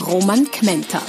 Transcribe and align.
Roman 0.00 0.44
Kmenter. 0.50 1.00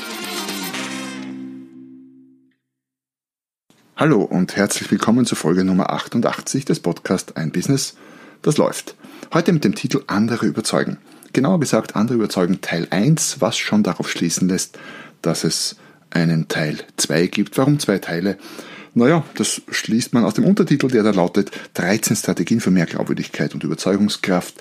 Hallo 3.98 4.22
und 4.22 4.56
herzlich 4.56 4.90
willkommen 4.90 5.26
zur 5.26 5.38
Folge 5.38 5.66
Nummer 5.66 5.92
88 5.92 6.64
des 6.64 6.80
Podcasts 6.80 7.36
Ein 7.36 7.52
Business, 7.52 7.98
das 8.44 8.56
läuft. 8.58 8.96
Heute 9.34 9.52
mit 9.52 9.66
dem 9.66 9.76
Titel 9.76 10.04
Andere 10.08 10.46
überzeugen. 10.46 11.00
Genauer 11.34 11.60
gesagt, 11.60 11.98
andere 11.98 12.16
überzeugen 12.16 12.62
Teil 12.62 12.88
1, 12.90 13.42
was 13.42 13.58
schon 13.58 13.84
darauf 13.84 14.10
schließen 14.10 14.48
lässt, 14.48 14.80
dass 15.22 15.44
es 15.44 15.76
einen 16.10 16.48
Teil 16.48 16.78
2 16.96 17.28
gibt. 17.28 17.58
Warum 17.58 17.80
zwei 17.80 17.98
Teile? 17.98 18.38
Naja, 18.94 19.26
das 19.36 19.62
schließt 19.70 20.14
man 20.14 20.24
aus 20.24 20.36
dem 20.36 20.46
Untertitel, 20.46 20.88
der 20.88 21.04
da 21.04 21.12
lautet 21.12 21.52
13 21.74 22.16
Strategien 22.16 22.62
für 22.62 22.72
mehr 22.72 22.86
Glaubwürdigkeit 22.86 23.54
und 23.54 23.66
Überzeugungskraft. 23.66 24.56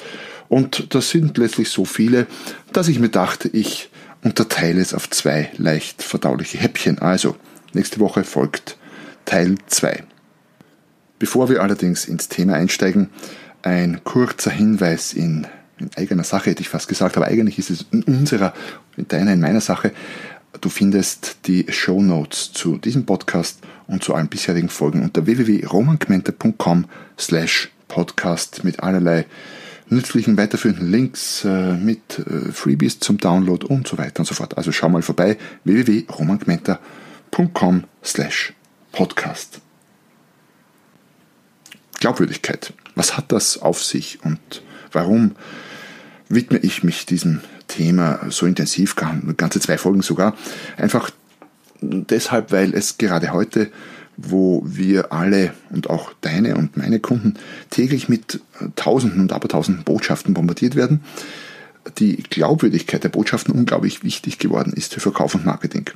Und 0.48 0.94
das 0.94 1.10
sind 1.10 1.38
letztlich 1.38 1.70
so 1.70 1.84
viele, 1.84 2.26
dass 2.72 2.88
ich 2.88 2.98
mir 2.98 3.08
dachte, 3.08 3.48
ich 3.48 3.88
unterteile 4.26 4.80
es 4.80 4.92
auf 4.92 5.08
zwei 5.08 5.50
leicht 5.56 6.02
verdauliche 6.02 6.58
Häppchen. 6.58 6.98
Also, 6.98 7.36
nächste 7.72 8.00
Woche 8.00 8.24
folgt 8.24 8.76
Teil 9.24 9.54
2. 9.68 10.02
Bevor 11.20 11.48
wir 11.48 11.62
allerdings 11.62 12.06
ins 12.06 12.28
Thema 12.28 12.54
einsteigen, 12.54 13.10
ein 13.62 14.02
kurzer 14.02 14.50
Hinweis 14.50 15.12
in, 15.12 15.46
in, 15.78 15.90
eigener 15.96 16.24
Sache, 16.24 16.50
hätte 16.50 16.60
ich 16.60 16.68
fast 16.68 16.88
gesagt, 16.88 17.16
aber 17.16 17.26
eigentlich 17.26 17.58
ist 17.60 17.70
es 17.70 17.86
in 17.92 18.02
unserer, 18.02 18.52
in 18.96 19.06
deiner, 19.06 19.32
in 19.32 19.40
meiner 19.40 19.60
Sache. 19.60 19.92
Du 20.60 20.70
findest 20.70 21.46
die 21.46 21.66
Show 21.68 22.02
Notes 22.02 22.52
zu 22.52 22.78
diesem 22.78 23.06
Podcast 23.06 23.60
und 23.86 24.02
zu 24.02 24.12
allen 24.12 24.28
bisherigen 24.28 24.68
Folgen 24.68 25.04
unter 25.04 25.24
www.romankmente.com 25.24 26.86
slash 27.16 27.70
podcast 27.86 28.64
mit 28.64 28.80
allerlei 28.80 29.24
nützlichen 29.88 30.36
weiterführenden 30.36 30.90
Links, 30.90 31.44
äh, 31.44 31.74
mit 31.74 32.18
äh, 32.18 32.50
Freebies 32.52 32.98
zum 32.98 33.18
Download 33.18 33.64
und 33.66 33.86
so 33.86 33.98
weiter 33.98 34.18
und 34.20 34.26
so 34.26 34.34
fort. 34.34 34.58
Also 34.58 34.72
schau 34.72 34.88
mal 34.88 35.02
vorbei 35.02 35.38
www.romankmenta.com 35.64 37.84
slash 38.04 38.52
Podcast. 38.92 39.60
Glaubwürdigkeit. 42.00 42.72
Was 42.94 43.16
hat 43.16 43.32
das 43.32 43.58
auf 43.58 43.82
sich 43.82 44.22
und 44.24 44.62
warum 44.92 45.34
widme 46.28 46.58
ich 46.58 46.82
mich 46.82 47.06
diesem 47.06 47.40
Thema 47.68 48.20
so 48.30 48.46
intensiv, 48.46 48.96
ganze 49.36 49.60
zwei 49.60 49.78
Folgen 49.78 50.02
sogar? 50.02 50.36
Einfach 50.76 51.10
deshalb, 51.80 52.52
weil 52.52 52.74
es 52.74 52.98
gerade 52.98 53.32
heute, 53.32 53.70
wo 54.16 54.62
wir 54.64 55.12
alle 55.12 55.52
und 55.70 55.90
auch 55.90 56.12
deine 56.20 56.56
und 56.56 56.76
meine 56.76 57.00
Kunden 57.00 57.34
täglich 57.70 58.08
mit 58.08 58.40
Tausenden 58.76 59.20
und 59.20 59.32
Abertausenden 59.32 59.84
Botschaften 59.84 60.34
bombardiert 60.34 60.74
werden, 60.74 61.00
die 61.98 62.16
Glaubwürdigkeit 62.16 63.04
der 63.04 63.10
Botschaften 63.10 63.54
unglaublich 63.54 64.02
wichtig 64.02 64.38
geworden 64.38 64.72
ist 64.72 64.94
für 64.94 65.00
Verkauf 65.00 65.34
und 65.34 65.44
Marketing. 65.44 65.90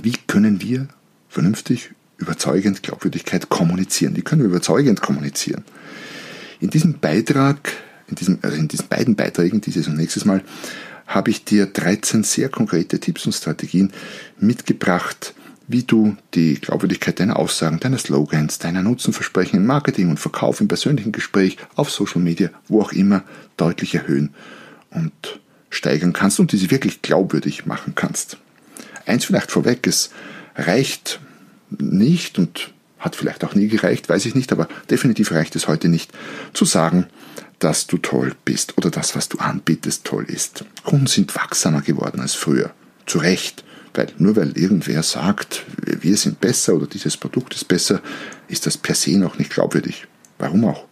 Wie 0.00 0.14
können 0.26 0.60
wir 0.60 0.88
vernünftig, 1.28 1.90
überzeugend 2.18 2.82
Glaubwürdigkeit 2.82 3.48
kommunizieren. 3.48 4.16
Wie 4.16 4.22
können 4.22 4.42
wir 4.42 4.48
überzeugend 4.48 5.02
kommunizieren? 5.02 5.64
In 6.60 6.70
diesem 6.70 6.98
Beitrag, 6.98 7.72
in, 8.08 8.14
diesem, 8.14 8.38
also 8.42 8.56
in 8.56 8.68
diesen 8.68 8.88
beiden 8.88 9.16
Beiträgen, 9.16 9.60
dieses 9.60 9.88
und 9.88 9.96
nächstes 9.96 10.24
Mal, 10.24 10.42
habe 11.06 11.30
ich 11.30 11.44
dir 11.44 11.66
13 11.66 12.24
sehr 12.24 12.48
konkrete 12.48 12.98
Tipps 12.98 13.26
und 13.26 13.32
Strategien 13.32 13.92
mitgebracht, 14.38 15.34
wie 15.68 15.82
du 15.82 16.16
die 16.34 16.54
Glaubwürdigkeit 16.54 17.18
deiner 17.18 17.38
Aussagen, 17.38 17.80
deiner 17.80 17.98
Slogans, 17.98 18.58
deiner 18.58 18.82
Nutzenversprechen 18.82 19.58
im 19.58 19.66
Marketing 19.66 20.10
und 20.10 20.20
Verkauf, 20.20 20.60
im 20.60 20.68
persönlichen 20.68 21.12
Gespräch, 21.12 21.56
auf 21.74 21.90
Social 21.90 22.20
Media, 22.20 22.50
wo 22.68 22.82
auch 22.82 22.92
immer, 22.92 23.24
deutlich 23.56 23.94
erhöhen 23.94 24.34
und 24.90 25.40
steigern 25.70 26.12
kannst 26.12 26.40
und 26.40 26.52
diese 26.52 26.70
wirklich 26.70 27.02
glaubwürdig 27.02 27.66
machen 27.66 27.94
kannst. 27.94 28.38
Eins 29.06 29.24
vielleicht 29.24 29.50
vorweg, 29.50 29.86
es 29.86 30.10
reicht 30.54 31.20
nicht 31.70 32.38
und 32.38 32.72
hat 32.98 33.16
vielleicht 33.16 33.44
auch 33.44 33.54
nie 33.54 33.68
gereicht, 33.68 34.08
weiß 34.08 34.26
ich 34.26 34.34
nicht, 34.34 34.52
aber 34.52 34.68
definitiv 34.90 35.32
reicht 35.32 35.54
es 35.56 35.68
heute 35.68 35.88
nicht, 35.88 36.12
zu 36.54 36.64
sagen, 36.64 37.06
dass 37.58 37.86
du 37.86 37.98
toll 37.98 38.34
bist 38.44 38.76
oder 38.78 38.90
das, 38.90 39.14
was 39.16 39.28
du 39.28 39.38
anbietest, 39.38 40.04
toll 40.04 40.24
ist. 40.24 40.64
Kunden 40.84 41.06
sind 41.06 41.34
wachsamer 41.34 41.82
geworden 41.82 42.20
als 42.20 42.34
früher. 42.34 42.72
Zu 43.06 43.18
Recht. 43.18 43.64
Weil 43.96 44.08
nur 44.18 44.36
weil 44.36 44.56
irgendwer 44.56 45.02
sagt, 45.02 45.64
wir 45.76 46.16
sind 46.16 46.40
besser 46.40 46.74
oder 46.74 46.86
dieses 46.86 47.16
Produkt 47.16 47.54
ist 47.54 47.66
besser, 47.66 48.00
ist 48.48 48.66
das 48.66 48.76
per 48.76 48.94
se 48.94 49.18
noch 49.18 49.38
nicht 49.38 49.50
glaubwürdig. 49.50 50.06
Warum 50.38 50.64
auch? 50.64 50.84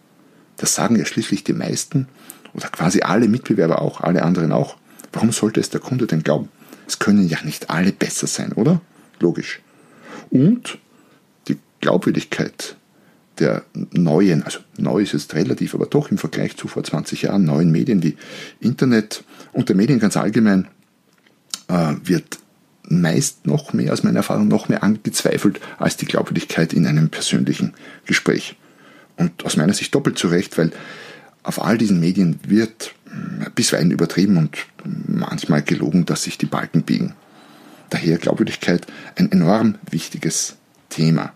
Das 0.57 0.75
sagen 0.75 0.95
ja 0.95 1.05
schließlich 1.05 1.43
die 1.43 1.53
meisten 1.53 2.07
oder 2.53 2.67
quasi 2.69 3.01
alle 3.01 3.27
Mitbewerber 3.27 3.81
auch, 3.81 4.01
alle 4.01 4.23
anderen 4.23 4.51
auch. 4.51 4.77
Warum 5.13 5.31
sollte 5.31 5.59
es 5.59 5.69
der 5.69 5.81
Kunde 5.81 6.07
denn 6.07 6.23
glauben? 6.23 6.49
Es 6.87 6.99
können 6.99 7.27
ja 7.27 7.41
nicht 7.43 7.69
alle 7.69 7.91
besser 7.91 8.27
sein, 8.27 8.53
oder? 8.53 8.81
Logisch 9.19 9.61
und 10.29 10.77
die 11.47 11.57
Glaubwürdigkeit 11.81 12.75
der 13.39 13.63
neuen, 13.91 14.43
also 14.43 14.59
neu 14.77 15.01
ist 15.01 15.13
es 15.13 15.33
relativ, 15.33 15.75
aber 15.75 15.87
doch 15.87 16.09
im 16.09 16.17
Vergleich 16.17 16.55
zu 16.55 16.67
vor 16.67 16.83
20 16.83 17.23
Jahren 17.23 17.43
neuen 17.43 17.71
Medien 17.71 18.01
wie 18.01 18.15
Internet 18.61 19.23
und 19.51 19.67
der 19.67 19.75
Medien 19.75 19.99
ganz 19.99 20.15
allgemein 20.15 20.67
äh, 21.67 21.95
wird 22.03 22.39
meist 22.87 23.47
noch 23.47 23.73
mehr, 23.73 23.93
aus 23.93 24.03
meiner 24.03 24.17
Erfahrung, 24.17 24.47
noch 24.47 24.69
mehr 24.69 24.83
angezweifelt 24.83 25.59
als 25.77 25.97
die 25.97 26.05
Glaubwürdigkeit 26.05 26.73
in 26.73 26.85
einem 26.85 27.09
persönlichen 27.09 27.73
Gespräch. 28.05 28.55
Und 29.17 29.45
aus 29.45 29.57
meiner 29.57 29.73
Sicht 29.73 29.95
doppelt 29.95 30.17
zu 30.17 30.27
Recht, 30.27 30.57
weil 30.57 30.71
auf 31.43 31.63
all 31.63 31.77
diesen 31.77 31.99
Medien 31.99 32.39
wird 32.47 32.93
bisweilen 33.53 33.91
übertrieben 33.91 34.37
und 34.37 34.65
manchmal 35.07 35.61
gelogen, 35.61 36.05
dass 36.05 36.23
sich 36.23 36.37
die 36.37 36.45
Balken 36.45 36.83
biegen. 36.83 37.13
Daher 37.89 38.17
Glaubwürdigkeit 38.17 38.85
ein 39.15 39.31
enorm 39.31 39.75
wichtiges 39.89 40.55
Thema. 40.89 41.33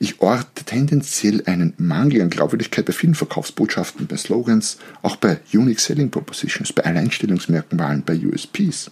Ich 0.00 0.20
orte 0.20 0.64
tendenziell 0.64 1.42
einen 1.46 1.74
Mangel 1.76 2.22
an 2.22 2.30
Glaubwürdigkeit 2.30 2.84
bei 2.84 2.92
vielen 2.92 3.16
Verkaufsbotschaften, 3.16 4.06
bei 4.06 4.16
Slogans, 4.16 4.78
auch 5.02 5.16
bei 5.16 5.40
Unique 5.52 5.80
Selling 5.80 6.10
Propositions, 6.10 6.72
bei 6.72 6.84
Alleinstellungsmerkmalen, 6.84 8.04
bei 8.04 8.16
USPs. 8.16 8.90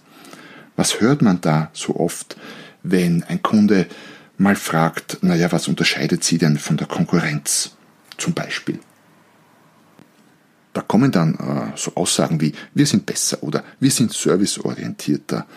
Was 0.77 1.01
hört 1.01 1.21
man 1.21 1.41
da 1.41 1.69
so 1.73 1.97
oft, 1.97 2.37
wenn 2.83 3.23
ein 3.23 3.41
Kunde 3.41 3.87
mal 4.37 4.55
fragt, 4.55 5.17
naja, 5.21 5.51
was 5.51 5.67
unterscheidet 5.67 6.23
Sie 6.23 6.37
denn 6.37 6.57
von 6.57 6.77
der 6.77 6.87
Konkurrenz 6.87 7.75
zum 8.17 8.33
Beispiel? 8.33 8.79
Da 10.73 10.81
kommen 10.81 11.11
dann 11.11 11.33
äh, 11.33 11.75
so 11.75 11.93
Aussagen 11.95 12.39
wie, 12.39 12.53
wir 12.75 12.85
sind 12.85 13.07
besser 13.07 13.41
oder 13.41 13.63
wir 13.79 13.89
sind 13.89 14.13
serviceorientierter 14.13 15.47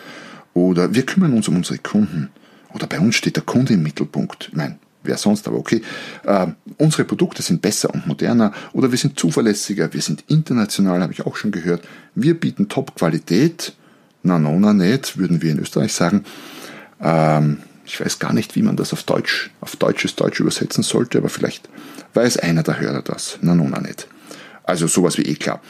oder 0.55 0.93
wir 0.95 1.05
kümmern 1.05 1.33
uns 1.33 1.47
um 1.47 1.57
unsere 1.57 1.77
Kunden. 1.77 2.31
Oder 2.73 2.87
bei 2.87 2.99
uns 2.99 3.15
steht 3.15 3.35
der 3.35 3.43
Kunde 3.43 3.73
im 3.73 3.83
Mittelpunkt. 3.83 4.47
Ich 4.49 4.55
meine, 4.55 4.79
wer 5.03 5.17
sonst, 5.17 5.47
aber 5.47 5.57
okay. 5.57 5.83
Äh, 6.23 6.47
unsere 6.77 7.05
Produkte 7.05 7.43
sind 7.43 7.61
besser 7.61 7.93
und 7.93 8.07
moderner 8.07 8.51
oder 8.73 8.89
wir 8.89 8.97
sind 8.97 9.19
zuverlässiger, 9.19 9.93
wir 9.93 10.01
sind 10.01 10.23
international, 10.27 11.01
habe 11.01 11.13
ich 11.13 11.23
auch 11.27 11.35
schon 11.35 11.51
gehört. 11.51 11.87
Wir 12.15 12.39
bieten 12.39 12.67
Top-Qualität. 12.67 13.75
Na, 14.23 14.39
no, 14.39 14.57
na, 14.59 14.73
nicht, 14.73 15.17
würden 15.17 15.41
wir 15.41 15.51
in 15.51 15.59
Österreich 15.59 15.93
sagen. 15.93 16.23
Ähm, 17.01 17.57
ich 17.85 17.99
weiß 17.99 18.19
gar 18.19 18.33
nicht, 18.33 18.55
wie 18.55 18.61
man 18.61 18.75
das 18.75 18.93
auf 18.93 19.03
Deutsch, 19.03 19.49
auf 19.61 19.75
deutsches 19.75 20.15
Deutsch 20.15 20.39
übersetzen 20.39 20.83
sollte, 20.83 21.17
aber 21.17 21.29
vielleicht 21.29 21.69
weiß 22.13 22.37
einer 22.37 22.63
der 22.63 22.79
Hörer 22.79 23.01
das. 23.01 23.39
Na, 23.41 23.55
no, 23.55 23.67
na, 23.69 23.81
nicht. 23.81 24.07
Also 24.63 24.87
sowas 24.87 25.17
wie 25.17 25.23
eh 25.23 25.35
klar. 25.35 25.61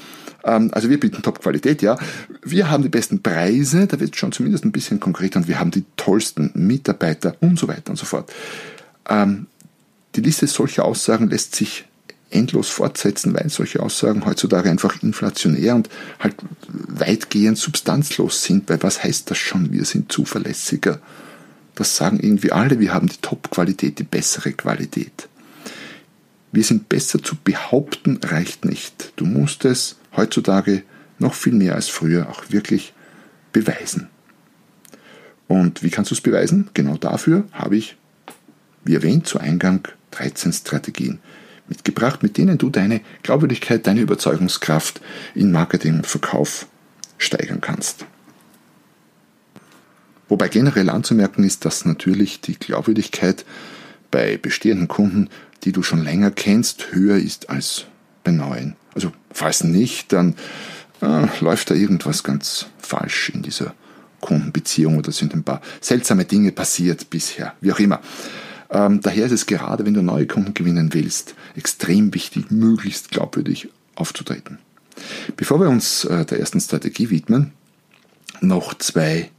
Ähm, 0.44 0.69
also 0.74 0.89
wir 0.89 1.00
bieten 1.00 1.21
Top-Qualität, 1.21 1.81
ja. 1.81 1.98
Wir 2.44 2.69
haben 2.69 2.83
die 2.83 2.89
besten 2.89 3.21
Preise, 3.21 3.88
da 3.88 4.00
wird 4.00 4.13
es 4.13 4.19
schon 4.19 4.31
zumindest 4.31 4.65
ein 4.65 4.71
bisschen 4.71 5.00
konkreter 5.00 5.39
und 5.39 5.47
wir 5.47 5.59
haben 5.59 5.71
die 5.71 5.86
tollsten 5.95 6.51
Mitarbeiter 6.54 7.36
und 7.39 7.57
so 7.57 7.68
weiter 7.68 7.92
und 7.92 7.97
so 7.97 8.06
fort. 8.06 8.31
Ähm, 9.09 9.47
die 10.15 10.21
Liste 10.21 10.47
solcher 10.47 10.86
Aussagen 10.86 11.30
lässt 11.30 11.56
sich 11.56 11.86
endlos 12.31 12.69
fortsetzen, 12.69 13.33
weil 13.33 13.50
solche 13.50 13.81
Aussagen 13.81 14.25
heutzutage 14.25 14.69
einfach 14.69 15.01
inflationär 15.04 15.75
und 15.75 15.89
halt 16.19 16.36
weitgehend 16.68 17.57
substanzlos 17.57 18.44
sind, 18.44 18.69
weil 18.69 18.81
was 18.83 19.04
heißt 19.04 19.30
das 19.30 19.38
schon? 19.38 19.72
Wir 19.72 19.86
sind 19.86 20.12
zuverlässiger. 20.12 21.00
Das 21.75 21.95
sagen 21.95 22.19
irgendwie 22.19 22.51
alle, 22.51 22.80
wir 22.80 22.94
haben 22.94 23.07
die 23.07 23.22
Top-Qualität, 23.22 24.00
die 24.00 24.04
bessere 24.04 24.51
Qualität. 24.54 25.28
Wir 26.51 26.63
sind 26.63 26.89
besser 26.89 27.24
zu 27.24 27.36
behaupten, 27.36 28.19
reicht 28.24 28.66
nicht. 28.66 29.13
Du 29.16 29.25
musst 29.25 29.63
es 29.66 29.98
heutzutage 30.16 30.83
noch 31.18 31.33
viel 31.33 31.54
mehr 31.54 31.75
als 31.75 31.88
früher 31.88 32.30
auch 32.30 32.44
wirklich 32.50 32.94
beweisen. 33.54 34.07
Und 35.48 35.83
wie 35.83 35.89
kannst 35.89 36.12
du 36.12 36.16
es 36.16 36.22
beweisen? 36.22 36.69
Genau 36.74 36.98
dafür 36.98 37.45
habe 37.51 37.78
ich, 37.78 37.98
wie 38.83 38.95
erwähnt, 38.95 39.28
zu 39.28 39.39
Eingang 39.39 39.88
13 40.12 40.54
Strategien 40.54 41.19
mitgebracht, 41.71 42.21
mit 42.21 42.38
denen 42.38 42.57
du 42.57 42.69
deine 42.69 43.00
Glaubwürdigkeit, 43.23 43.88
deine 43.88 44.01
Überzeugungskraft 44.01 45.01
in 45.33 45.51
Marketing 45.51 45.95
und 45.95 46.07
Verkauf 46.07 46.68
steigern 47.18 47.62
kannst. 47.62 48.06
Wobei 50.27 50.50
generell 50.50 50.89
anzumerken 50.89 51.44
ist, 51.44 51.63
dass 51.65 51.85
natürlich 51.85 52.41
die 52.41 52.59
Glaubwürdigkeit 52.59 53.45
bei 54.12 54.38
bestehenden 54.38 54.89
Kunden, 54.89 55.29
die 55.63 55.71
du 55.71 55.81
schon 55.81 56.03
länger 56.03 56.31
kennst, 56.31 56.91
höher 56.91 57.18
ist 57.18 57.50
als 57.50 57.85
bei 58.23 58.31
neuen. 58.31 58.75
Also 58.94 59.13
falls 59.31 59.63
nicht, 59.63 60.12
dann 60.12 60.35
äh, 61.01 61.27
läuft 61.39 61.69
da 61.69 61.75
irgendwas 61.75 62.23
ganz 62.23 62.68
falsch 62.79 63.29
in 63.29 63.44
dieser 63.44 63.73
Kundenbeziehung 64.19 64.97
oder 64.97 65.12
sind 65.12 65.33
ein 65.33 65.44
paar 65.44 65.62
seltsame 65.79 66.25
Dinge 66.25 66.51
passiert 66.51 67.09
bisher, 67.09 67.53
wie 67.62 67.71
auch 67.71 67.79
immer. 67.79 68.01
Ähm, 68.71 69.01
daher 69.01 69.25
ist 69.25 69.31
es 69.33 69.45
gerade, 69.45 69.85
wenn 69.85 69.94
du 69.94 70.01
neue 70.01 70.25
Kunden 70.25 70.53
gewinnen 70.53 70.94
willst, 70.94 71.35
extrem 71.56 72.13
wichtig, 72.13 72.51
möglichst 72.51 73.12
glaubwürdig 73.12 73.69
aufzutreten. 73.95 74.59
Bevor 75.35 75.59
wir 75.59 75.69
uns 75.69 76.06
äh, 76.06 76.25
der 76.25 76.39
ersten 76.39 76.59
Strategie 76.59 77.09
widmen, 77.09 77.51
noch 78.39 78.73
zwei 78.75 79.29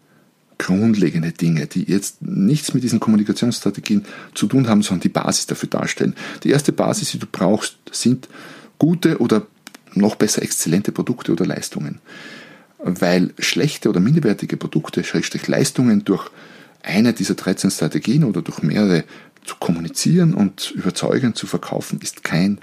grundlegende 0.59 1.33
Dinge, 1.33 1.67
die 1.67 1.91
jetzt 1.91 2.23
nichts 2.23 2.73
mit 2.73 2.85
diesen 2.85 3.01
Kommunikationsstrategien 3.01 4.05
zu 4.35 4.47
tun 4.47 4.69
haben, 4.69 4.83
sondern 4.83 5.03
die 5.03 5.09
Basis 5.09 5.47
dafür 5.47 5.69
darstellen. 5.69 6.15
Die 6.45 6.51
erste 6.51 6.73
Basis, 6.73 7.11
die 7.11 7.19
du 7.19 7.27
brauchst, 7.31 7.79
sind 7.91 8.29
gute 8.79 9.19
oder 9.19 9.47
noch 9.95 10.15
besser 10.15 10.43
exzellente 10.43 10.93
Produkte 10.93 11.33
oder 11.33 11.47
Leistungen. 11.47 11.99
Weil 12.79 13.35
schlechte 13.39 13.89
oder 13.89 14.01
minderwertige 14.01 14.57
Produkte, 14.57 15.03
Leistungen 15.47 16.05
durch 16.05 16.31
eine 16.83 17.13
dieser 17.13 17.35
13 17.35 17.71
Strategien 17.71 18.25
oder 18.25 18.43
durch 18.43 18.63
mehrere 18.63 19.05
zu 19.45 19.57
kommunizieren 19.57 20.35
und 20.35 20.71
überzeugend 20.73 21.37
zu 21.37 21.47
verkaufen, 21.47 22.01
ist 22.01 22.25
kein, 22.25 22.59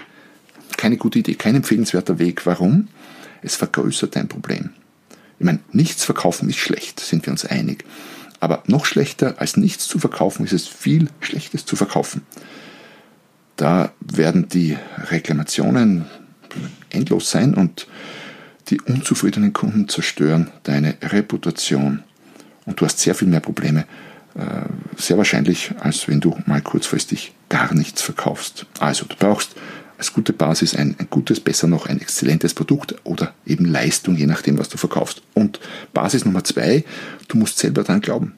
keine 0.76 0.96
gute 0.96 1.18
Idee, 1.18 1.34
kein 1.34 1.56
empfehlenswerter 1.56 2.18
Weg. 2.18 2.46
Warum? 2.46 2.88
Es 3.42 3.56
vergrößert 3.56 4.16
dein 4.16 4.28
Problem. 4.28 4.70
Ich 5.38 5.46
meine, 5.46 5.60
nichts 5.72 6.04
verkaufen 6.04 6.48
ist 6.48 6.58
schlecht, 6.58 7.00
sind 7.00 7.26
wir 7.26 7.32
uns 7.32 7.44
einig. 7.44 7.84
Aber 8.40 8.62
noch 8.66 8.86
schlechter 8.86 9.34
als 9.38 9.56
nichts 9.56 9.86
zu 9.86 9.98
verkaufen 9.98 10.44
ist 10.44 10.52
es 10.52 10.66
viel 10.66 11.08
Schlechtes 11.20 11.66
zu 11.66 11.76
verkaufen. 11.76 12.22
Da 13.56 13.92
werden 14.00 14.48
die 14.48 14.76
Reklamationen 15.10 16.06
endlos 16.88 17.30
sein 17.30 17.54
und 17.54 17.86
die 18.68 18.80
unzufriedenen 18.80 19.52
Kunden 19.52 19.88
zerstören 19.88 20.50
deine 20.62 20.96
Reputation. 21.02 22.02
Und 22.64 22.80
du 22.80 22.84
hast 22.86 23.00
sehr 23.00 23.14
viel 23.14 23.28
mehr 23.28 23.40
Probleme, 23.40 23.84
sehr 24.96 25.18
wahrscheinlich, 25.18 25.72
als 25.80 26.08
wenn 26.08 26.20
du 26.20 26.36
mal 26.46 26.60
kurzfristig 26.62 27.32
gar 27.48 27.74
nichts 27.74 28.02
verkaufst. 28.02 28.66
Also 28.78 29.04
du 29.06 29.16
brauchst 29.16 29.56
als 29.98 30.12
gute 30.12 30.32
Basis 30.32 30.74
ein, 30.74 30.96
ein 30.98 31.08
gutes, 31.10 31.40
besser 31.40 31.66
noch 31.66 31.86
ein 31.86 32.00
exzellentes 32.00 32.54
Produkt 32.54 32.94
oder 33.04 33.34
eben 33.44 33.66
Leistung, 33.66 34.16
je 34.16 34.26
nachdem, 34.26 34.58
was 34.58 34.70
du 34.70 34.78
verkaufst. 34.78 35.22
Und 35.34 35.60
Basis 35.92 36.24
Nummer 36.24 36.42
zwei, 36.42 36.84
du 37.28 37.36
musst 37.36 37.58
selber 37.58 37.82
daran 37.82 38.00
glauben. 38.00 38.34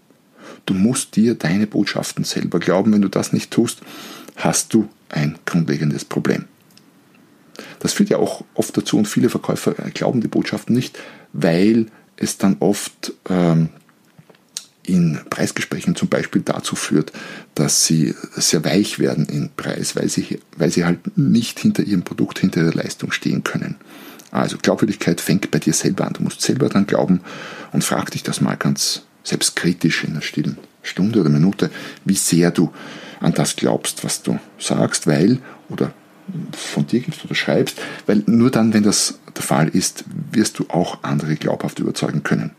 Du 0.66 0.74
musst 0.74 1.14
dir 1.16 1.34
deine 1.34 1.66
Botschaften 1.66 2.24
selber 2.24 2.58
glauben. 2.58 2.92
Wenn 2.92 3.02
du 3.02 3.08
das 3.08 3.32
nicht 3.32 3.50
tust, 3.50 3.80
hast 4.36 4.74
du 4.74 4.88
ein 5.08 5.38
grundlegendes 5.44 6.04
Problem. 6.04 6.46
Das 7.78 7.92
führt 7.92 8.10
ja 8.10 8.16
auch 8.16 8.44
oft 8.54 8.76
dazu 8.76 8.96
und 8.96 9.06
viele 9.06 9.28
Verkäufer 9.28 9.72
glauben 9.94 10.20
die 10.20 10.28
Botschaften 10.28 10.74
nicht, 10.74 10.98
weil 11.32 11.86
es 12.16 12.38
dann 12.38 12.56
oft 12.60 13.12
ähm, 13.28 13.68
in 14.84 15.20
Preisgesprächen 15.30 15.94
zum 15.94 16.08
Beispiel 16.08 16.42
dazu 16.42 16.74
führt, 16.74 17.12
dass 17.54 17.86
sie 17.86 18.14
sehr 18.34 18.64
weich 18.64 18.98
werden 18.98 19.26
im 19.26 19.50
Preis, 19.56 19.94
weil 19.94 20.08
sie, 20.08 20.40
weil 20.56 20.70
sie 20.70 20.84
halt 20.84 21.16
nicht 21.16 21.60
hinter 21.60 21.82
ihrem 21.82 22.02
Produkt, 22.02 22.38
hinter 22.40 22.62
ihrer 22.62 22.74
Leistung 22.74 23.12
stehen 23.12 23.44
können. 23.44 23.76
Also 24.32 24.56
Glaubwürdigkeit 24.60 25.20
fängt 25.20 25.50
bei 25.50 25.58
dir 25.58 25.74
selber 25.74 26.06
an. 26.06 26.14
Du 26.14 26.22
musst 26.22 26.40
selber 26.40 26.68
dran 26.68 26.86
glauben 26.86 27.20
und 27.72 27.84
frag 27.84 28.10
dich 28.10 28.22
das 28.22 28.40
mal 28.40 28.56
ganz 28.56 29.02
selbstkritisch 29.24 30.04
in 30.04 30.12
einer 30.12 30.22
stillen 30.22 30.58
Stunde 30.82 31.20
oder 31.20 31.30
Minute, 31.30 31.70
wie 32.04 32.14
sehr 32.14 32.50
du 32.50 32.72
an 33.20 33.34
das 33.34 33.54
glaubst, 33.54 34.02
was 34.02 34.22
du 34.22 34.38
sagst, 34.58 35.06
weil 35.06 35.38
oder 35.68 35.92
von 36.52 36.86
dir 36.86 37.00
gibst 37.00 37.24
oder 37.24 37.34
schreibst, 37.34 37.80
weil 38.06 38.22
nur 38.26 38.50
dann, 38.50 38.72
wenn 38.72 38.82
das 38.82 39.18
der 39.36 39.42
Fall 39.42 39.68
ist, 39.68 40.04
wirst 40.32 40.58
du 40.58 40.66
auch 40.68 41.02
andere 41.02 41.36
glaubhaft 41.36 41.78
überzeugen 41.78 42.22
können. 42.22 42.52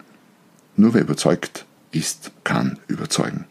Nur 0.75 0.93
wer 0.93 1.01
überzeugt 1.01 1.65
ist, 1.93 2.31
kann 2.43 2.79
überzeugen. 2.87 3.45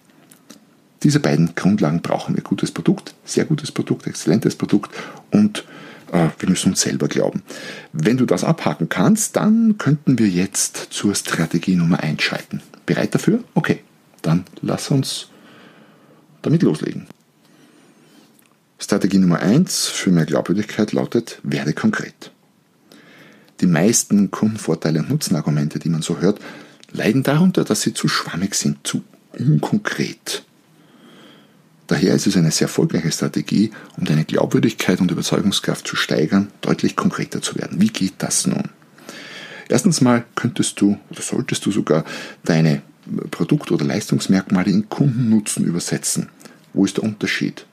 Diese 1.03 1.21
beiden 1.21 1.55
Grundlagen 1.55 2.03
brauchen 2.03 2.37
wir. 2.37 2.43
Gutes 2.43 2.71
Produkt, 2.71 3.15
sehr 3.25 3.44
gutes 3.44 3.73
Produkt, 3.73 4.06
exzellentes 4.06 4.55
Produkt 4.55 4.94
und 5.31 5.65
äh, 6.12 6.29
wir 6.39 6.49
müssen 6.49 6.71
uns 6.71 6.83
selber 6.83 7.09
glauben. 7.09 7.43
Wenn 7.93 8.19
du 8.19 8.27
das 8.27 8.44
abhaken 8.44 8.89
kannst, 8.89 9.37
dann 9.37 9.79
könnten 9.79 10.19
wir 10.19 10.29
jetzt 10.29 10.89
zur 10.91 11.15
Strategie 11.15 11.75
Nummer 11.75 12.00
1 12.00 12.23
schalten. 12.23 12.62
Bereit 12.87 13.15
dafür? 13.15 13.43
Okay, 13.55 13.83
dann 14.23 14.44
lass 14.61 14.91
uns 14.91 15.29
damit 16.43 16.62
loslegen. 16.62 17.06
Strategie 18.79 19.19
Nummer 19.19 19.41
1 19.41 19.87
für 19.87 20.11
mehr 20.11 20.27
Glaubwürdigkeit 20.27 20.93
lautet, 20.93 21.39
werde 21.43 21.73
konkret. 21.73 22.33
Die 23.61 23.67
meisten 23.67 24.33
Kundenvorteile 24.33 25.00
und 25.00 25.09
Nutzenargumente, 25.09 25.79
die 25.79 25.89
man 25.89 26.03
so 26.03 26.19
hört, 26.19 26.41
leiden 26.93 27.23
darunter, 27.23 27.65
dass 27.65 27.83
sie 27.83 27.94
zu 27.94 28.09
schwammig 28.09 28.55
sind, 28.55 28.87
zu 28.87 29.03
unkonkret. 29.39 30.44
Daher 31.87 32.15
ist 32.15 32.27
es 32.27 32.37
eine 32.37 32.50
sehr 32.50 32.67
erfolgreiche 32.67 33.11
Strategie, 33.11 33.71
um 33.99 34.05
deine 34.05 34.25
Glaubwürdigkeit 34.25 35.00
und 35.00 35.11
Überzeugungskraft 35.11 35.87
zu 35.87 35.97
steigern, 35.97 36.49
deutlich 36.61 36.97
konkreter 36.97 37.43
zu 37.43 37.56
werden. 37.56 37.81
Wie 37.81 37.89
geht 37.89 38.15
das 38.19 38.47
nun? 38.47 38.71
Erstens 39.69 40.00
mal 40.00 40.25
könntest 40.35 40.81
du 40.81 40.99
oder 41.11 41.23
solltest 41.23 41.67
du 41.67 41.73
sogar 41.73 42.05
deine 42.44 42.83
Produkt- 43.31 43.71
oder 43.73 43.85
Leistungsmerkmale 43.85 44.71
in 44.71 44.89
Kundennutzen 44.89 45.65
übersetzen. 45.65 46.29
Wo 46.73 46.85
ist 46.85 46.99
der 46.99 47.05
Unterschied? 47.05 47.67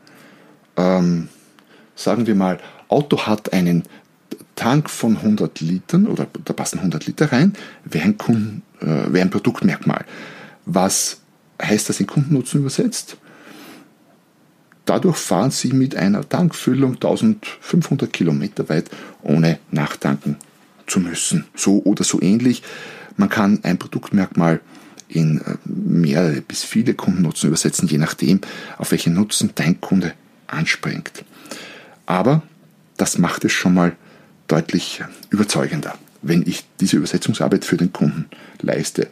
Ähm, 0.75 1.29
sagen 1.95 2.25
wir 2.25 2.35
mal, 2.35 2.59
Auto 2.87 3.27
hat 3.27 3.53
einen 3.53 3.83
Tank 4.59 4.89
von 4.89 5.15
100 5.15 5.61
Litern 5.61 6.05
oder 6.05 6.27
da 6.43 6.51
passen 6.51 6.79
100 6.79 7.05
Liter 7.05 7.31
rein, 7.31 7.53
wäre 7.85 8.03
ein, 8.03 8.61
äh, 8.81 9.13
wäre 9.13 9.21
ein 9.21 9.29
Produktmerkmal. 9.29 10.03
Was 10.65 11.21
heißt 11.61 11.87
das 11.87 12.01
in 12.01 12.07
Kundennutzen 12.07 12.59
übersetzt? 12.59 13.15
Dadurch 14.83 15.15
fahren 15.15 15.51
Sie 15.51 15.71
mit 15.71 15.95
einer 15.95 16.27
Tankfüllung 16.27 16.95
1500 16.95 18.11
Kilometer 18.11 18.67
weit, 18.67 18.89
ohne 19.21 19.59
nachtanken 19.71 20.35
zu 20.87 20.99
müssen. 20.99 21.45
So 21.55 21.81
oder 21.83 22.03
so 22.03 22.21
ähnlich. 22.21 22.61
Man 23.15 23.29
kann 23.29 23.59
ein 23.63 23.79
Produktmerkmal 23.79 24.59
in 25.07 25.39
äh, 25.39 25.55
mehrere 25.63 26.41
bis 26.41 26.65
viele 26.65 26.95
Kundennutzen 26.95 27.47
übersetzen, 27.47 27.87
je 27.87 27.97
nachdem, 27.97 28.41
auf 28.77 28.91
welchen 28.91 29.13
Nutzen 29.13 29.51
dein 29.55 29.79
Kunde 29.79 30.15
anspringt. 30.47 31.23
Aber 32.05 32.41
das 32.97 33.17
macht 33.17 33.45
es 33.45 33.53
schon 33.53 33.73
mal 33.73 33.95
deutlich 34.49 35.01
überzeugender, 35.29 35.97
wenn 36.21 36.43
ich 36.45 36.65
diese 36.81 36.97
Übersetzungsarbeit 36.97 37.63
für 37.63 37.77
den 37.77 37.93
Kunden 37.93 38.25
leiste. 38.61 39.07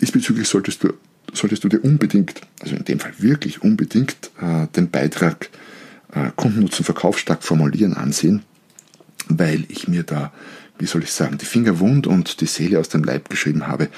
Diesbezüglich 0.00 0.48
solltest 0.48 0.84
du, 0.84 0.92
solltest 1.32 1.64
du 1.64 1.68
dir 1.68 1.82
unbedingt, 1.82 2.40
also 2.60 2.76
in 2.76 2.84
dem 2.84 3.00
Fall 3.00 3.12
wirklich 3.18 3.62
unbedingt, 3.62 4.30
äh, 4.40 4.68
den 4.76 4.90
Beitrag 4.90 5.50
äh, 6.12 6.30
Kundennutzen 6.36 6.84
verkaufsstark 6.84 7.42
formulieren 7.42 7.94
ansehen, 7.94 8.42
weil 9.28 9.64
ich 9.68 9.88
mir 9.88 10.04
da, 10.04 10.32
wie 10.78 10.86
soll 10.86 11.02
ich 11.02 11.12
sagen, 11.12 11.38
die 11.38 11.44
Finger 11.44 11.80
wund 11.80 12.06
und 12.06 12.40
die 12.40 12.46
Seele 12.46 12.78
aus 12.78 12.88
dem 12.88 13.04
Leib 13.04 13.28
geschrieben 13.28 13.66
habe 13.66 13.88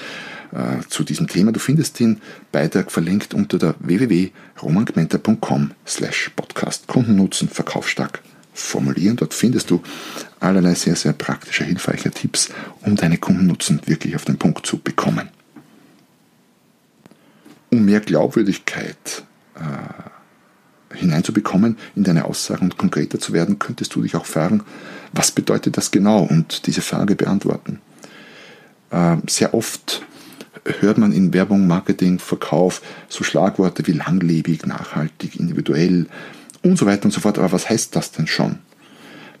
äh, 0.51 0.79
zu 0.87 1.03
diesem 1.03 1.27
Thema. 1.27 1.51
Du 1.51 1.59
findest 1.59 1.99
den 1.99 2.21
Beitrag 2.51 2.91
verlinkt 2.91 3.33
unter 3.33 3.57
der 3.57 3.75
www.romangmenta.com 3.79 5.71
slash 5.85 6.31
podcast 6.35 6.87
Kundennutzen 6.87 7.49
verkaufsstark 7.49 8.21
formulieren. 8.53 9.15
Dort 9.15 9.33
findest 9.33 9.69
du 9.69 9.81
allerlei 10.39 10.75
sehr, 10.75 10.95
sehr 10.95 11.13
praktische, 11.13 11.63
hilfreiche 11.63 12.11
Tipps, 12.11 12.49
um 12.81 12.95
deine 12.95 13.17
Kundennutzen 13.17 13.81
wirklich 13.85 14.15
auf 14.15 14.25
den 14.25 14.37
Punkt 14.37 14.65
zu 14.65 14.77
bekommen. 14.77 15.29
Um 17.69 17.85
mehr 17.85 18.01
Glaubwürdigkeit 18.01 19.23
äh, 19.55 20.97
hineinzubekommen 20.97 21.77
in 21.95 22.03
deine 22.03 22.25
Aussagen 22.25 22.65
und 22.65 22.77
konkreter 22.77 23.19
zu 23.19 23.33
werden, 23.33 23.59
könntest 23.59 23.95
du 23.95 24.01
dich 24.01 24.15
auch 24.15 24.25
fragen, 24.25 24.63
was 25.11 25.31
bedeutet 25.31 25.77
das 25.77 25.91
genau 25.91 26.23
und 26.23 26.67
diese 26.67 26.81
Frage 26.81 27.15
beantworten. 27.15 27.79
Äh, 28.91 29.17
sehr 29.27 29.53
oft 29.53 30.03
hört 30.79 30.97
man 30.97 31.11
in 31.11 31.33
Werbung, 31.33 31.67
Marketing, 31.67 32.19
Verkauf 32.19 32.81
so 33.09 33.23
Schlagworte 33.23 33.85
wie 33.87 33.93
langlebig, 33.93 34.65
nachhaltig, 34.65 35.39
individuell, 35.39 36.07
und 36.63 36.77
so 36.77 36.85
weiter 36.85 37.05
und 37.05 37.11
so 37.11 37.21
fort. 37.21 37.37
Aber 37.37 37.51
was 37.51 37.69
heißt 37.69 37.95
das 37.95 38.11
denn 38.11 38.27
schon? 38.27 38.59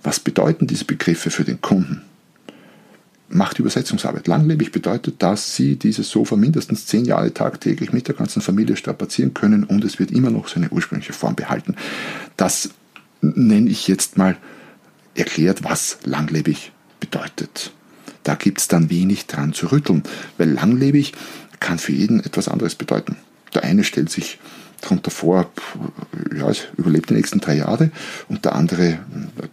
Was 0.03 0.19
bedeuten 0.19 0.67
diese 0.67 0.85
Begriffe 0.85 1.31
für 1.31 1.43
den 1.43 1.61
Kunden? 1.61 2.03
macht 3.33 3.59
Übersetzungsarbeit. 3.59 4.27
Langlebig 4.27 4.71
bedeutet, 4.71 5.21
dass 5.21 5.55
Sie 5.55 5.75
dieses 5.75 6.09
Sofa 6.09 6.35
mindestens 6.35 6.85
zehn 6.85 7.05
Jahre 7.05 7.33
tagtäglich 7.33 7.91
mit 7.91 8.07
der 8.07 8.15
ganzen 8.15 8.41
Familie 8.41 8.75
strapazieren 8.75 9.33
können 9.33 9.63
und 9.63 9.83
es 9.83 9.99
wird 9.99 10.11
immer 10.11 10.29
noch 10.29 10.47
seine 10.47 10.69
ursprüngliche 10.69 11.13
Form 11.13 11.35
behalten. 11.35 11.75
Das 12.37 12.69
nenne 13.21 13.69
ich 13.69 13.87
jetzt 13.87 14.17
mal 14.17 14.37
erklärt, 15.15 15.63
was 15.63 15.97
langlebig 16.03 16.71
bedeutet. 16.99 17.71
Da 18.23 18.35
gibt 18.35 18.59
es 18.59 18.67
dann 18.67 18.89
wenig 18.89 19.27
dran 19.27 19.53
zu 19.53 19.71
rütteln, 19.71 20.03
weil 20.37 20.51
langlebig 20.51 21.13
kann 21.59 21.77
für 21.77 21.91
jeden 21.91 22.23
etwas 22.23 22.47
anderes 22.47 22.75
bedeuten. 22.75 23.17
Der 23.53 23.63
eine 23.63 23.83
stellt 23.83 24.09
sich 24.09 24.39
darunter 24.83 25.11
vor, 25.11 25.51
ja, 26.35 26.49
es 26.49 26.67
überlebt 26.77 27.09
die 27.09 27.15
nächsten 27.15 27.39
drei 27.39 27.55
Jahre 27.55 27.91
und 28.27 28.45
der 28.45 28.55
andere 28.55 28.99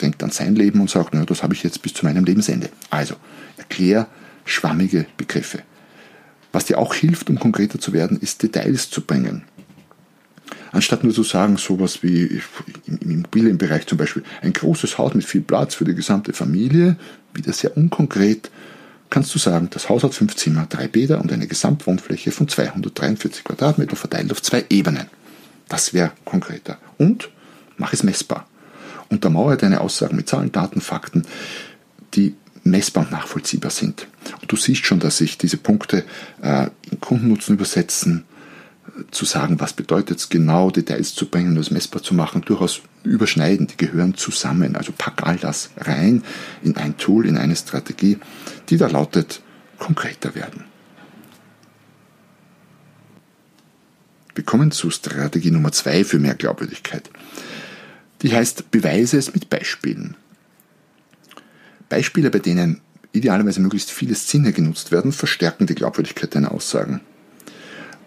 denkt 0.01 0.23
an 0.23 0.31
sein 0.31 0.55
Leben 0.55 0.81
und 0.81 0.91
sagt, 0.91 1.15
naja, 1.15 1.27
das 1.27 1.43
habe 1.43 1.55
ich 1.55 1.63
jetzt 1.63 1.83
bis 1.83 1.95
zu 1.95 2.05
meinem 2.05 2.25
Lebensende. 2.25 2.69
Also, 2.91 3.15
erklär 3.57 4.09
schwammige 4.45 5.07
Begriffe. 5.17 5.61
Was 6.53 6.65
dir 6.65 6.79
auch 6.79 6.95
hilft, 6.95 7.31
um 7.31 7.39
konkreter 7.39 7.79
zu 7.79 7.93
werden, 7.93 8.19
ist 8.21 8.43
Details 8.43 8.91
zu 8.91 9.03
bringen. 9.03 9.45
Anstatt 10.73 11.05
nur 11.05 11.13
zu 11.13 11.23
sagen, 11.23 11.57
sowas 11.57 12.03
wie 12.03 12.41
im 12.87 12.99
Immobilienbereich 12.99 13.87
zum 13.87 13.99
Beispiel, 13.99 14.23
ein 14.41 14.53
großes 14.53 14.99
Haus 14.99 15.15
mit 15.15 15.25
viel 15.25 15.41
Platz 15.41 15.75
für 15.75 15.85
die 15.85 15.95
gesamte 15.95 16.33
Familie, 16.33 16.97
wieder 17.35 17.53
sehr 17.53 17.77
unkonkret, 17.77 18.51
kannst 19.11 19.35
du 19.35 19.39
sagen, 19.39 19.69
das 19.71 19.89
Haus 19.89 20.05
hat 20.05 20.15
fünf 20.15 20.37
Zimmer, 20.37 20.67
drei 20.69 20.87
Bäder 20.87 21.21
und 21.21 21.33
eine 21.33 21.49
Gesamtwohnfläche 21.49 22.31
von 22.31 22.49
243 22.49 23.45
Quadratmeter 23.45 23.97
verteilt 23.97 24.31
auf 24.31 24.43
zwei 24.43 24.65
Ebenen. 24.71 25.07
Das 25.71 25.95
wäre 25.95 26.13
konkreter. 26.27 26.77
Und 26.99 27.31
mach 27.79 27.95
es 27.95 28.03
messbar. 28.03 28.47
Untermauere 29.09 29.57
deine 29.57 29.81
Aussagen 29.81 30.17
mit 30.17 30.29
Zahlen, 30.29 30.53
Daten, 30.53 30.83
Fakten, 30.83 31.25
die 32.13 32.35
messbar 32.65 33.05
und 33.05 33.13
nachvollziehbar 33.13 33.71
sind. 33.71 34.07
Und 34.43 34.53
du 34.53 34.57
siehst 34.57 34.85
schon, 34.85 35.01
dass 35.01 35.17
sich 35.17 35.39
diese 35.39 35.57
Punkte 35.57 36.05
äh, 36.43 36.67
in 36.91 37.01
Kundennutzen 37.01 37.55
übersetzen, 37.55 38.25
zu 39.13 39.25
sagen, 39.25 39.61
was 39.61 39.73
bedeutet 39.73 40.19
es 40.19 40.29
genau, 40.29 40.71
Details 40.71 41.15
zu 41.15 41.27
bringen, 41.27 41.55
das 41.55 41.71
messbar 41.71 42.03
zu 42.03 42.15
machen, 42.15 42.43
durchaus 42.43 42.83
überschneiden, 43.05 43.69
die 43.69 43.77
gehören 43.77 44.15
zusammen. 44.15 44.77
Also 44.77 44.93
pack 44.97 45.23
all 45.23 45.37
das 45.37 45.71
rein 45.79 46.23
in 46.63 46.77
ein 46.77 46.97
Tool, 46.99 47.27
in 47.27 47.39
eine 47.39 47.57
Strategie, 47.57 48.19
die 48.69 48.77
da 48.77 48.89
lautet, 48.89 49.41
konkreter 49.79 50.35
werden. 50.35 50.65
Wir 54.41 54.47
kommen 54.47 54.71
zu 54.71 54.89
Strategie 54.91 55.51
Nummer 55.51 55.71
zwei 55.71 56.03
für 56.03 56.19
mehr 56.19 56.35
Glaubwürdigkeit. 56.35 57.11
Die 58.23 58.33
heißt, 58.33 58.71
beweise 58.71 59.19
es 59.19 59.35
mit 59.35 59.51
Beispielen. 59.51 60.17
Beispiele, 61.91 62.31
bei 62.31 62.39
denen 62.39 62.81
idealerweise 63.13 63.61
möglichst 63.61 63.91
viele 63.91 64.15
Sinne 64.15 64.55
genutzt 64.55 64.93
werden, 64.93 65.13
verstärken 65.13 65.67
die 65.67 65.75
Glaubwürdigkeit 65.75 66.35
deiner 66.35 66.53
Aussagen 66.53 67.03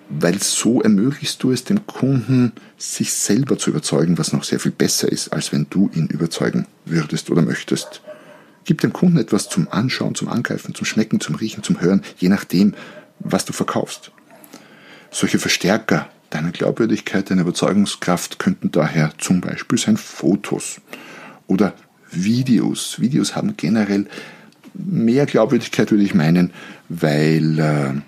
weil 0.09 0.39
so 0.39 0.81
ermöglichst 0.81 1.41
du 1.41 1.51
es 1.51 1.63
dem 1.63 1.87
Kunden, 1.87 2.51
sich 2.77 3.13
selber 3.13 3.57
zu 3.57 3.69
überzeugen, 3.69 4.17
was 4.17 4.33
noch 4.33 4.43
sehr 4.43 4.59
viel 4.59 4.71
besser 4.71 5.11
ist, 5.11 5.29
als 5.29 5.51
wenn 5.51 5.67
du 5.69 5.89
ihn 5.95 6.07
überzeugen 6.07 6.67
würdest 6.85 7.31
oder 7.31 7.41
möchtest. 7.41 8.01
Gib 8.65 8.81
dem 8.81 8.93
Kunden 8.93 9.17
etwas 9.17 9.49
zum 9.49 9.71
Anschauen, 9.71 10.13
zum 10.13 10.27
Angreifen, 10.27 10.75
zum 10.75 10.85
Schmecken, 10.85 11.19
zum 11.19 11.35
Riechen, 11.35 11.63
zum 11.63 11.79
Hören, 11.79 12.03
je 12.17 12.29
nachdem, 12.29 12.75
was 13.19 13.45
du 13.45 13.53
verkaufst. 13.53 14.11
Solche 15.09 15.39
Verstärker 15.39 16.09
deiner 16.33 16.51
Glaubwürdigkeit, 16.51 17.29
deiner 17.29 17.41
Überzeugungskraft 17.41 18.39
könnten 18.39 18.71
daher 18.71 19.13
zum 19.17 19.41
Beispiel 19.41 19.77
sein 19.77 19.97
Fotos 19.97 20.81
oder 21.47 21.73
Videos. 22.11 22.99
Videos 22.99 23.35
haben 23.35 23.55
generell 23.57 24.07
mehr 24.73 25.25
Glaubwürdigkeit, 25.25 25.91
würde 25.91 26.03
ich 26.03 26.13
meinen, 26.13 26.51
weil 26.89 27.59
äh, 27.59 28.01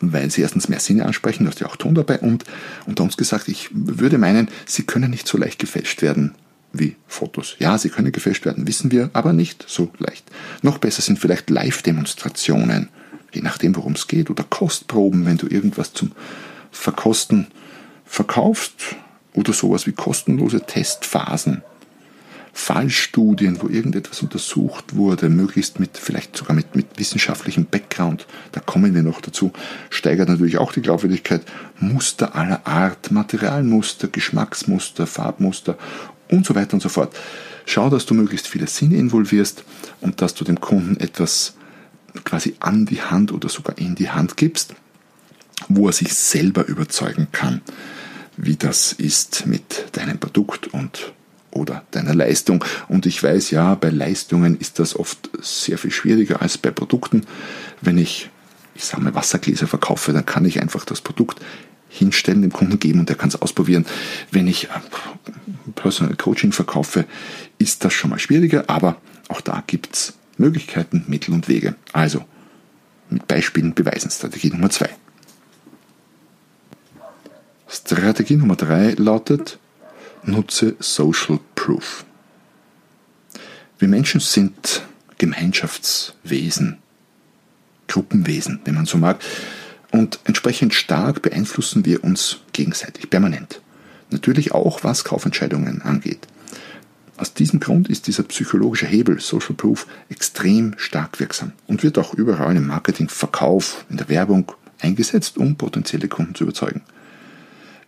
weil 0.00 0.30
sie 0.30 0.42
erstens 0.42 0.68
mehr 0.68 0.80
Sinne 0.80 1.06
ansprechen, 1.06 1.44
du 1.44 1.50
hast 1.50 1.60
ja 1.60 1.66
auch 1.66 1.76
Ton 1.76 1.94
dabei 1.94 2.18
und 2.20 2.44
unter 2.86 3.02
uns 3.02 3.16
gesagt, 3.16 3.48
ich 3.48 3.68
würde 3.72 4.18
meinen, 4.18 4.48
sie 4.64 4.84
können 4.84 5.10
nicht 5.10 5.26
so 5.26 5.38
leicht 5.38 5.58
gefälscht 5.58 6.02
werden 6.02 6.34
wie 6.72 6.96
Fotos. 7.06 7.56
Ja, 7.58 7.78
sie 7.78 7.88
können 7.88 8.12
gefälscht 8.12 8.44
werden, 8.44 8.68
wissen 8.68 8.92
wir, 8.92 9.10
aber 9.12 9.32
nicht 9.32 9.64
so 9.66 9.90
leicht. 9.98 10.24
Noch 10.62 10.78
besser 10.78 11.02
sind 11.02 11.18
vielleicht 11.18 11.50
Live-Demonstrationen, 11.50 12.90
je 13.32 13.40
nachdem, 13.40 13.74
worum 13.74 13.94
es 13.94 14.06
geht, 14.06 14.30
oder 14.30 14.44
Kostproben, 14.44 15.26
wenn 15.26 15.38
du 15.38 15.48
irgendwas 15.48 15.92
zum 15.92 16.12
Verkosten 16.70 17.48
verkaufst 18.04 18.96
oder 19.34 19.52
sowas 19.52 19.86
wie 19.86 19.92
kostenlose 19.92 20.62
Testphasen 20.62 21.62
Fallstudien, 22.58 23.62
wo 23.62 23.68
irgendetwas 23.68 24.20
untersucht 24.20 24.96
wurde, 24.96 25.28
möglichst 25.28 25.78
mit, 25.78 25.96
vielleicht 25.96 26.36
sogar 26.36 26.56
mit, 26.56 26.74
mit 26.74 26.98
wissenschaftlichem 26.98 27.66
Background, 27.66 28.26
da 28.50 28.58
kommen 28.58 28.96
wir 28.96 29.04
noch 29.04 29.20
dazu, 29.20 29.52
steigert 29.90 30.28
natürlich 30.28 30.58
auch 30.58 30.72
die 30.72 30.82
Glaubwürdigkeit. 30.82 31.42
Muster 31.78 32.34
aller 32.34 32.66
Art, 32.66 33.12
Materialmuster, 33.12 34.08
Geschmacksmuster, 34.08 35.06
Farbmuster 35.06 35.78
und 36.30 36.44
so 36.44 36.56
weiter 36.56 36.74
und 36.74 36.80
so 36.80 36.88
fort. 36.88 37.16
Schau, 37.64 37.90
dass 37.90 38.06
du 38.06 38.14
möglichst 38.14 38.48
viele 38.48 38.66
Sinne 38.66 38.96
involvierst 38.96 39.62
und 40.00 40.20
dass 40.20 40.34
du 40.34 40.42
dem 40.42 40.60
Kunden 40.60 40.98
etwas 40.98 41.54
quasi 42.24 42.56
an 42.58 42.86
die 42.86 43.02
Hand 43.02 43.30
oder 43.30 43.48
sogar 43.48 43.78
in 43.78 43.94
die 43.94 44.10
Hand 44.10 44.36
gibst, 44.36 44.74
wo 45.68 45.88
er 45.88 45.92
sich 45.92 46.14
selber 46.14 46.66
überzeugen 46.66 47.28
kann, 47.32 47.60
wie 48.36 48.56
das 48.56 48.92
ist 48.92 49.46
mit 49.46 49.96
deinem 49.96 50.18
Produkt 50.18 50.68
und 50.68 51.12
oder 51.50 51.84
deiner 51.90 52.14
Leistung. 52.14 52.64
Und 52.88 53.06
ich 53.06 53.22
weiß 53.22 53.50
ja, 53.50 53.74
bei 53.74 53.90
Leistungen 53.90 54.58
ist 54.58 54.78
das 54.78 54.94
oft 54.94 55.30
sehr 55.40 55.78
viel 55.78 55.90
schwieriger 55.90 56.40
als 56.40 56.58
bei 56.58 56.70
Produkten. 56.70 57.26
Wenn 57.80 57.98
ich, 57.98 58.30
ich 58.74 58.84
sage 58.84 59.02
mal, 59.02 59.14
Wassergläser 59.14 59.66
verkaufe, 59.66 60.12
dann 60.12 60.26
kann 60.26 60.44
ich 60.44 60.60
einfach 60.60 60.84
das 60.84 61.00
Produkt 61.00 61.40
hinstellen, 61.88 62.42
dem 62.42 62.52
Kunden 62.52 62.78
geben 62.78 63.00
und 63.00 63.08
der 63.08 63.16
kann 63.16 63.30
es 63.30 63.40
ausprobieren. 63.40 63.86
Wenn 64.30 64.46
ich 64.46 64.64
äh, 64.64 64.68
Personal 65.74 66.14
Coaching 66.16 66.52
verkaufe, 66.52 67.06
ist 67.58 67.84
das 67.84 67.92
schon 67.92 68.10
mal 68.10 68.18
schwieriger, 68.18 68.64
aber 68.68 69.00
auch 69.28 69.40
da 69.40 69.62
gibt 69.66 69.94
es 69.94 70.14
Möglichkeiten, 70.36 71.04
Mittel 71.08 71.32
und 71.34 71.48
Wege. 71.48 71.74
Also 71.92 72.24
mit 73.10 73.26
Beispielen 73.26 73.74
beweisen. 73.74 74.10
Strategie 74.10 74.50
Nummer 74.50 74.70
zwei. 74.70 74.90
Strategie 77.70 78.36
Nummer 78.36 78.56
drei 78.56 78.94
lautet, 78.96 79.58
Nutze 80.24 80.74
Social 80.80 81.38
Proof. 81.54 82.06
Wir 83.78 83.88
Menschen 83.88 84.20
sind 84.20 84.82
Gemeinschaftswesen, 85.18 86.78
Gruppenwesen, 87.86 88.60
wenn 88.64 88.74
man 88.74 88.86
so 88.86 88.96
mag, 88.96 89.20
und 89.90 90.18
entsprechend 90.24 90.72
stark 90.72 91.20
beeinflussen 91.20 91.84
wir 91.84 92.02
uns 92.04 92.38
gegenseitig, 92.54 93.10
permanent. 93.10 93.60
Natürlich 94.10 94.52
auch, 94.52 94.82
was 94.82 95.04
Kaufentscheidungen 95.04 95.82
angeht. 95.82 96.26
Aus 97.18 97.34
diesem 97.34 97.60
Grund 97.60 97.88
ist 97.88 98.06
dieser 98.06 98.22
psychologische 98.22 98.86
Hebel 98.86 99.20
Social 99.20 99.54
Proof 99.54 99.86
extrem 100.08 100.74
stark 100.78 101.20
wirksam 101.20 101.52
und 101.66 101.82
wird 101.82 101.98
auch 101.98 102.14
überall 102.14 102.56
im 102.56 102.66
Marketing, 102.66 103.10
Verkauf, 103.10 103.84
in 103.90 103.98
der 103.98 104.08
Werbung 104.08 104.52
eingesetzt, 104.80 105.36
um 105.36 105.56
potenzielle 105.56 106.08
Kunden 106.08 106.34
zu 106.34 106.44
überzeugen. 106.44 106.82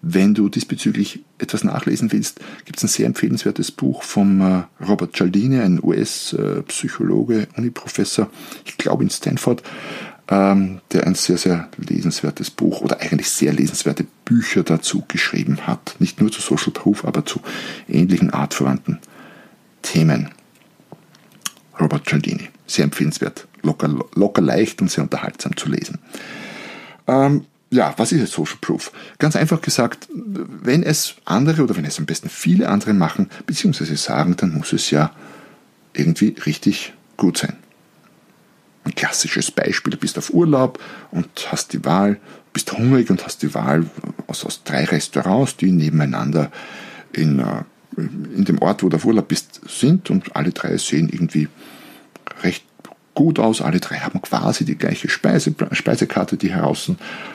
Wenn 0.03 0.33
du 0.33 0.49
diesbezüglich 0.49 1.25
etwas 1.39 1.63
nachlesen 1.63 2.11
willst, 2.11 2.41
gibt 2.65 2.79
es 2.79 2.85
ein 2.85 2.89
sehr 2.89 3.07
empfehlenswertes 3.07 3.71
Buch 3.71 4.03
vom 4.03 4.41
äh, 4.41 4.63
Robert 4.85 5.15
Cialdini, 5.15 5.61
ein 5.61 5.79
US-Psychologe, 5.83 7.49
Uniprofessor, 7.57 8.31
ich 8.65 8.79
glaube 8.79 9.05
in 9.05 9.11
Stanford, 9.11 9.63
ähm, 10.29 10.81
der 10.93 11.07
ein 11.07 11.17
sehr, 11.17 11.37
sehr 11.37 11.69
lesenswertes 11.77 12.51
Buch 12.51 12.81
oder 12.81 13.01
eigentlich 13.01 13.29
sehr 13.29 13.53
lesenswerte 13.53 14.07
Bücher 14.25 14.63
dazu 14.63 15.05
geschrieben 15.07 15.67
hat. 15.67 15.97
Nicht 15.99 16.21
nur 16.21 16.33
zu 16.33 16.41
Social 16.41 16.73
Proof, 16.73 17.05
aber 17.05 17.27
zu 17.27 17.41
ähnlichen 17.89 18.31
artverwandten 18.31 19.01
Themen. 19.83 20.31
Robert 21.79 22.07
Cialdini, 22.07 22.49
sehr 22.67 22.85
empfehlenswert, 22.85 23.49
locker, 23.63 23.89
locker 24.15 24.43
leicht 24.43 24.81
und 24.81 24.91
sehr 24.91 25.05
unterhaltsam 25.05 25.57
zu 25.57 25.69
lesen. 25.69 25.99
Ähm, 27.07 27.47
ja, 27.71 27.95
was 27.97 28.11
ist 28.13 28.21
jetzt 28.21 28.33
Social 28.33 28.59
Proof? 28.61 28.91
Ganz 29.19 29.37
einfach 29.37 29.61
gesagt, 29.61 30.09
wenn 30.13 30.83
es 30.83 31.15
andere 31.25 31.63
oder 31.63 31.77
wenn 31.77 31.85
es 31.85 31.99
am 31.99 32.07
besten 32.07 32.29
viele 32.29 32.69
andere 32.69 32.93
machen, 32.95 33.31
beziehungsweise 33.47 33.97
sagen, 33.97 34.37
dann 34.37 34.55
muss 34.55 34.73
es 34.73 34.91
ja 34.91 35.13
irgendwie 35.93 36.35
richtig 36.45 36.93
gut 37.17 37.39
sein. 37.39 37.57
Ein 38.85 38.95
klassisches 38.95 39.51
Beispiel, 39.51 39.93
du 39.93 39.99
bist 39.99 40.19
auf 40.19 40.31
Urlaub 40.31 40.83
und 41.13 41.29
hast 41.53 41.73
die 41.73 41.85
Wahl, 41.85 42.19
bist 42.53 42.73
hungrig 42.73 43.09
und 43.11 43.25
hast 43.25 43.43
die 43.43 43.55
Wahl 43.55 43.89
aus, 44.27 44.45
aus 44.45 44.65
drei 44.65 44.85
Restaurants, 44.85 45.57
die 45.57 45.71
nebeneinander 45.71 46.51
in, 47.13 47.39
äh, 47.39 47.63
in 47.97 48.45
dem 48.47 48.61
Ort, 48.63 48.83
wo 48.83 48.89
du 48.89 48.97
auf 48.97 49.05
Urlaub 49.05 49.29
bist, 49.29 49.61
sind 49.69 50.11
und 50.11 50.35
alle 50.35 50.51
drei 50.51 50.77
sehen 50.77 51.09
irgendwie 51.09 51.49
recht 52.43 52.65
gut 53.15 53.39
aus. 53.39 53.61
Alle 53.61 53.81
drei 53.81 53.97
haben 53.97 54.23
quasi 54.23 54.65
die 54.65 54.77
gleiche 54.77 55.09
Speise, 55.09 55.55
Speisekarte, 55.73 56.37
die 56.37 56.53
heraus 56.53 56.91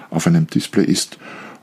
auf 0.09 0.27
einem 0.27 0.47
Display 0.47 0.85
ist. 0.85 1.17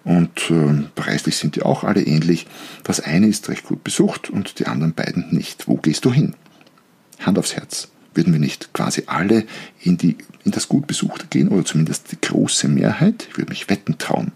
Und 0.04 0.50
äh, 0.50 0.83
preislich 0.95 1.37
sind 1.37 1.57
die 1.57 1.62
auch 1.62 1.85
alle 1.85 2.02
ähnlich. 2.02 2.47
Das 2.83 3.00
eine 3.00 3.28
ist 3.28 3.49
recht 3.49 3.64
gut 3.64 3.85
besucht 3.85 4.31
und 4.31 4.59
die 4.59 4.66
anderen 4.66 4.95
beiden 4.95 5.26
nicht. 5.31 5.69
Wo 5.69 5.76
gehst 5.76 6.04
du 6.04 6.12
hin? 6.12 6.35
Hand 7.21 7.38
aufs 7.38 7.54
Herz. 7.54 7.88
Würden 8.14 8.33
wir 8.33 8.40
nicht 8.40 8.73
quasi 8.73 9.04
alle 9.07 9.45
in, 9.81 9.97
die, 9.97 10.19
in 10.45 10.50
das 10.50 10.69
gut 10.69 10.87
besuchte 10.87 11.26
gehen 11.28 11.49
oder 11.49 11.64
zumindest 11.64 12.12
die 12.12 12.21
große 12.21 12.69
Mehrheit? 12.69 13.28
Ich 13.31 13.38
würde 13.38 13.50
mich 13.50 13.71
wetten 13.71 13.97
trauen. 13.97 14.33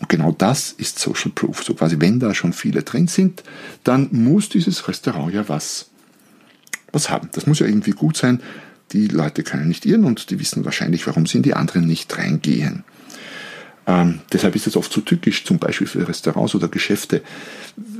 Und 0.00 0.08
genau 0.08 0.32
das 0.32 0.72
ist 0.72 0.98
Social 0.98 1.32
Proof. 1.34 1.64
So 1.64 1.74
quasi, 1.74 1.96
wenn 1.98 2.20
da 2.20 2.34
schon 2.34 2.52
viele 2.52 2.82
drin 2.82 3.08
sind, 3.08 3.42
dann 3.82 4.08
muss 4.12 4.48
dieses 4.48 4.88
Restaurant 4.88 5.34
ja 5.34 5.48
was, 5.48 5.90
was 6.92 7.10
haben. 7.10 7.28
Das 7.32 7.46
muss 7.46 7.58
ja 7.58 7.66
irgendwie 7.66 7.92
gut 7.92 8.16
sein. 8.16 8.40
Die 8.94 9.08
Leute 9.08 9.42
können 9.42 9.66
nicht 9.66 9.86
irren 9.86 10.04
und 10.04 10.30
die 10.30 10.38
wissen 10.38 10.64
wahrscheinlich, 10.64 11.06
warum 11.08 11.26
sie 11.26 11.38
in 11.38 11.42
die 11.42 11.54
anderen 11.54 11.84
nicht 11.84 12.16
reingehen. 12.16 12.84
Ähm, 13.86 14.20
deshalb 14.32 14.54
ist 14.54 14.68
es 14.68 14.76
oft 14.76 14.92
so 14.92 15.00
tückisch, 15.00 15.44
zum 15.44 15.58
Beispiel 15.58 15.88
für 15.88 16.08
Restaurants 16.08 16.54
oder 16.54 16.68
Geschäfte. 16.68 17.20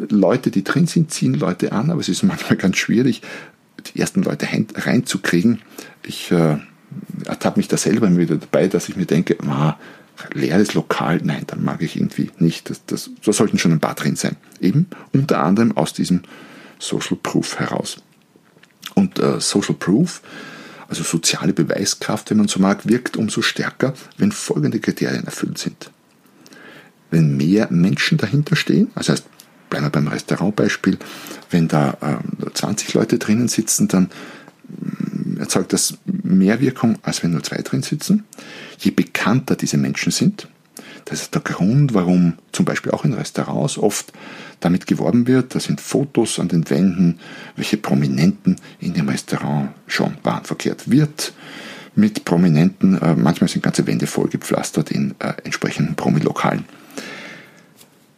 Leute, 0.08 0.52
die 0.52 0.62
drin 0.62 0.86
sind, 0.86 1.10
ziehen 1.10 1.34
Leute 1.34 1.72
an, 1.72 1.90
aber 1.90 2.00
es 2.00 2.08
ist 2.08 2.22
manchmal 2.22 2.56
ganz 2.56 2.76
schwierig, 2.76 3.22
die 3.92 3.98
ersten 4.00 4.22
Leute 4.22 4.46
reinzukriegen. 4.76 5.60
Ich 6.06 6.30
äh, 6.30 6.58
ertappe 7.26 7.58
mich 7.58 7.66
da 7.66 7.76
selber 7.76 8.06
immer 8.06 8.18
wieder 8.18 8.36
dabei, 8.36 8.68
dass 8.68 8.88
ich 8.88 8.96
mir 8.96 9.06
denke, 9.06 9.36
ah, 9.48 9.76
leeres 10.32 10.74
Lokal, 10.74 11.20
nein, 11.24 11.42
dann 11.48 11.64
mag 11.64 11.82
ich 11.82 11.96
irgendwie 11.96 12.30
nicht. 12.38 12.70
Das, 12.70 12.86
das, 12.86 13.10
da 13.24 13.32
sollten 13.32 13.58
schon 13.58 13.72
ein 13.72 13.80
paar 13.80 13.96
drin 13.96 14.14
sein. 14.14 14.36
Eben 14.60 14.86
unter 15.12 15.42
anderem 15.42 15.76
aus 15.76 15.92
diesem 15.92 16.22
Social 16.78 17.18
Proof 17.20 17.58
heraus. 17.58 17.96
Und 18.94 19.18
äh, 19.18 19.40
Social 19.40 19.74
Proof 19.74 20.22
also 20.94 21.02
soziale 21.02 21.52
Beweiskraft, 21.52 22.30
wenn 22.30 22.38
man 22.38 22.46
so 22.46 22.60
mag, 22.60 22.86
wirkt 22.86 23.16
umso 23.16 23.42
stärker, 23.42 23.94
wenn 24.16 24.30
folgende 24.30 24.78
Kriterien 24.78 25.24
erfüllt 25.24 25.58
sind. 25.58 25.90
Wenn 27.10 27.36
mehr 27.36 27.66
Menschen 27.70 28.16
dahinter 28.16 28.54
stehen, 28.54 28.90
das 28.94 29.08
heißt, 29.08 29.24
bleiben 29.70 29.86
wir 29.86 29.90
beim 29.90 30.06
Restaurantbeispiel, 30.06 30.98
wenn 31.50 31.66
da 31.66 31.96
äh, 32.00 32.50
20 32.52 32.94
Leute 32.94 33.18
drinnen 33.18 33.48
sitzen, 33.48 33.88
dann 33.88 34.08
mm, 34.68 35.38
erzeugt 35.38 35.72
das 35.72 35.94
mehr 36.04 36.60
Wirkung, 36.60 36.98
als 37.02 37.24
wenn 37.24 37.32
nur 37.32 37.42
zwei 37.42 37.56
drin 37.56 37.82
sitzen. 37.82 38.24
Je 38.78 38.92
bekannter 38.92 39.56
diese 39.56 39.76
Menschen 39.76 40.12
sind, 40.12 40.46
das 41.04 41.22
ist 41.22 41.34
der 41.34 41.42
Grund, 41.42 41.94
warum 41.94 42.34
zum 42.52 42.64
Beispiel 42.64 42.92
auch 42.92 43.04
in 43.04 43.12
Restaurants 43.12 43.78
oft 43.78 44.12
damit 44.60 44.86
geworben 44.86 45.26
wird. 45.26 45.54
Da 45.54 45.60
sind 45.60 45.80
Fotos 45.80 46.38
an 46.38 46.48
den 46.48 46.68
Wänden, 46.70 47.18
welche 47.56 47.76
Prominenten 47.76 48.56
in 48.80 48.94
dem 48.94 49.08
Restaurant 49.08 49.70
schon 49.86 50.16
waren. 50.22 50.44
Verkehrt 50.44 50.90
wird 50.90 51.32
mit 51.94 52.24
Prominenten. 52.24 53.00
Äh, 53.00 53.14
manchmal 53.14 53.48
sind 53.48 53.62
ganze 53.62 53.86
Wände 53.86 54.06
vollgepflastert 54.06 54.90
in 54.90 55.14
äh, 55.18 55.34
entsprechenden 55.44 55.94
Promilokalen. 55.94 56.64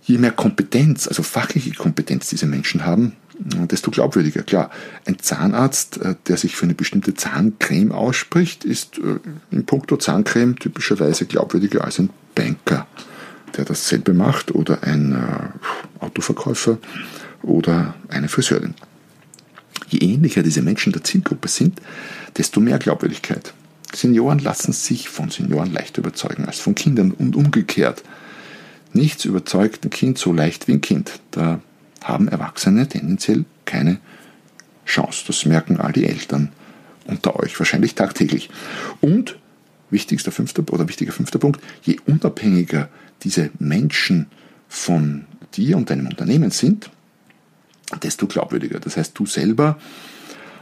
Je 0.03 0.19
mehr 0.19 0.31
Kompetenz, 0.31 1.09
also 1.09 1.25
fachliche 1.25 1.73
Kompetenz 1.73 2.29
diese 2.29 2.47
Menschen 2.47 2.85
haben, 2.85 3.17
desto 3.39 3.91
glaubwürdiger. 3.91 4.43
Klar, 4.43 4.71
ein 5.05 5.19
Zahnarzt, 5.19 5.99
äh, 5.99 6.15
der 6.29 6.37
sich 6.37 6.57
für 6.57 6.65
eine 6.65 6.75
bestimmte 6.75 7.15
Zahncreme 7.15 7.93
ausspricht, 7.93 8.65
ist 8.65 8.99
äh, 8.99 9.19
in 9.51 9.67
puncto 9.67 9.97
Zahncreme 9.97 10.57
typischerweise 10.57 11.27
glaubwürdiger 11.27 11.85
als 11.85 11.99
ein 11.99 12.11
Banker, 12.37 12.87
der 13.57 13.65
dasselbe 13.65 14.15
macht, 14.15 14.55
oder 14.55 14.85
ein 14.85 15.13
äh, 15.13 16.05
Autoverkäufer 16.05 16.79
oder 17.43 17.95
eine 18.09 18.29
Friseurin. 18.29 18.75
Je 19.89 19.99
ähnlicher 19.99 20.45
diese 20.45 20.63
Menschen 20.63 20.93
der 20.93 21.03
Zielgruppe 21.03 21.49
sind, 21.49 21.81
desto 22.37 22.61
mehr 22.61 22.79
Glaubwürdigkeit. 22.79 23.53
Senioren 23.93 24.39
lassen 24.39 24.73
sich 24.73 25.09
von 25.09 25.31
Senioren 25.31 25.73
leichter 25.73 26.01
überzeugen 26.01 26.45
als 26.45 26.61
von 26.61 26.75
Kindern 26.75 27.13
und 27.13 27.35
umgekehrt. 27.35 28.03
Nichts 28.93 29.25
überzeugt 29.25 29.85
ein 29.85 29.91
Kind 29.91 30.19
so 30.19 30.33
leicht 30.33 30.69
wie 30.69 30.73
ein 30.73 30.81
Kind. 30.81 31.21
Da 31.31 31.61
haben 32.03 32.29
Erwachsene 32.29 32.89
tendenziell 32.89 33.45
keine 33.65 33.99
Chance. 34.85 35.25
Das 35.27 35.45
merken 35.45 35.81
all 35.81 35.93
die 35.93 36.07
Eltern 36.07 36.51
unter 37.07 37.37
euch 37.37 37.59
wahrscheinlich 37.59 37.95
tagtäglich. 37.95 38.51
Und 39.01 39.39
wichtigster 39.91 40.33
fünfter 40.33 40.63
oder 40.73 40.89
wichtiger 40.89 41.13
fünfter 41.13 41.39
Punkt, 41.39 41.61
je 41.83 41.99
unabhängiger 42.07 42.89
diese 43.23 43.51
Menschen 43.59 44.27
von 44.69 45.27
dir 45.55 45.77
und 45.77 45.91
deinem 45.91 46.07
Unternehmen 46.07 46.51
sind, 46.51 46.91
desto 48.03 48.27
glaubwürdiger. 48.27 48.81
Das 48.81 48.97
heißt, 48.97 49.19
du 49.19 49.27
selber, 49.27 49.79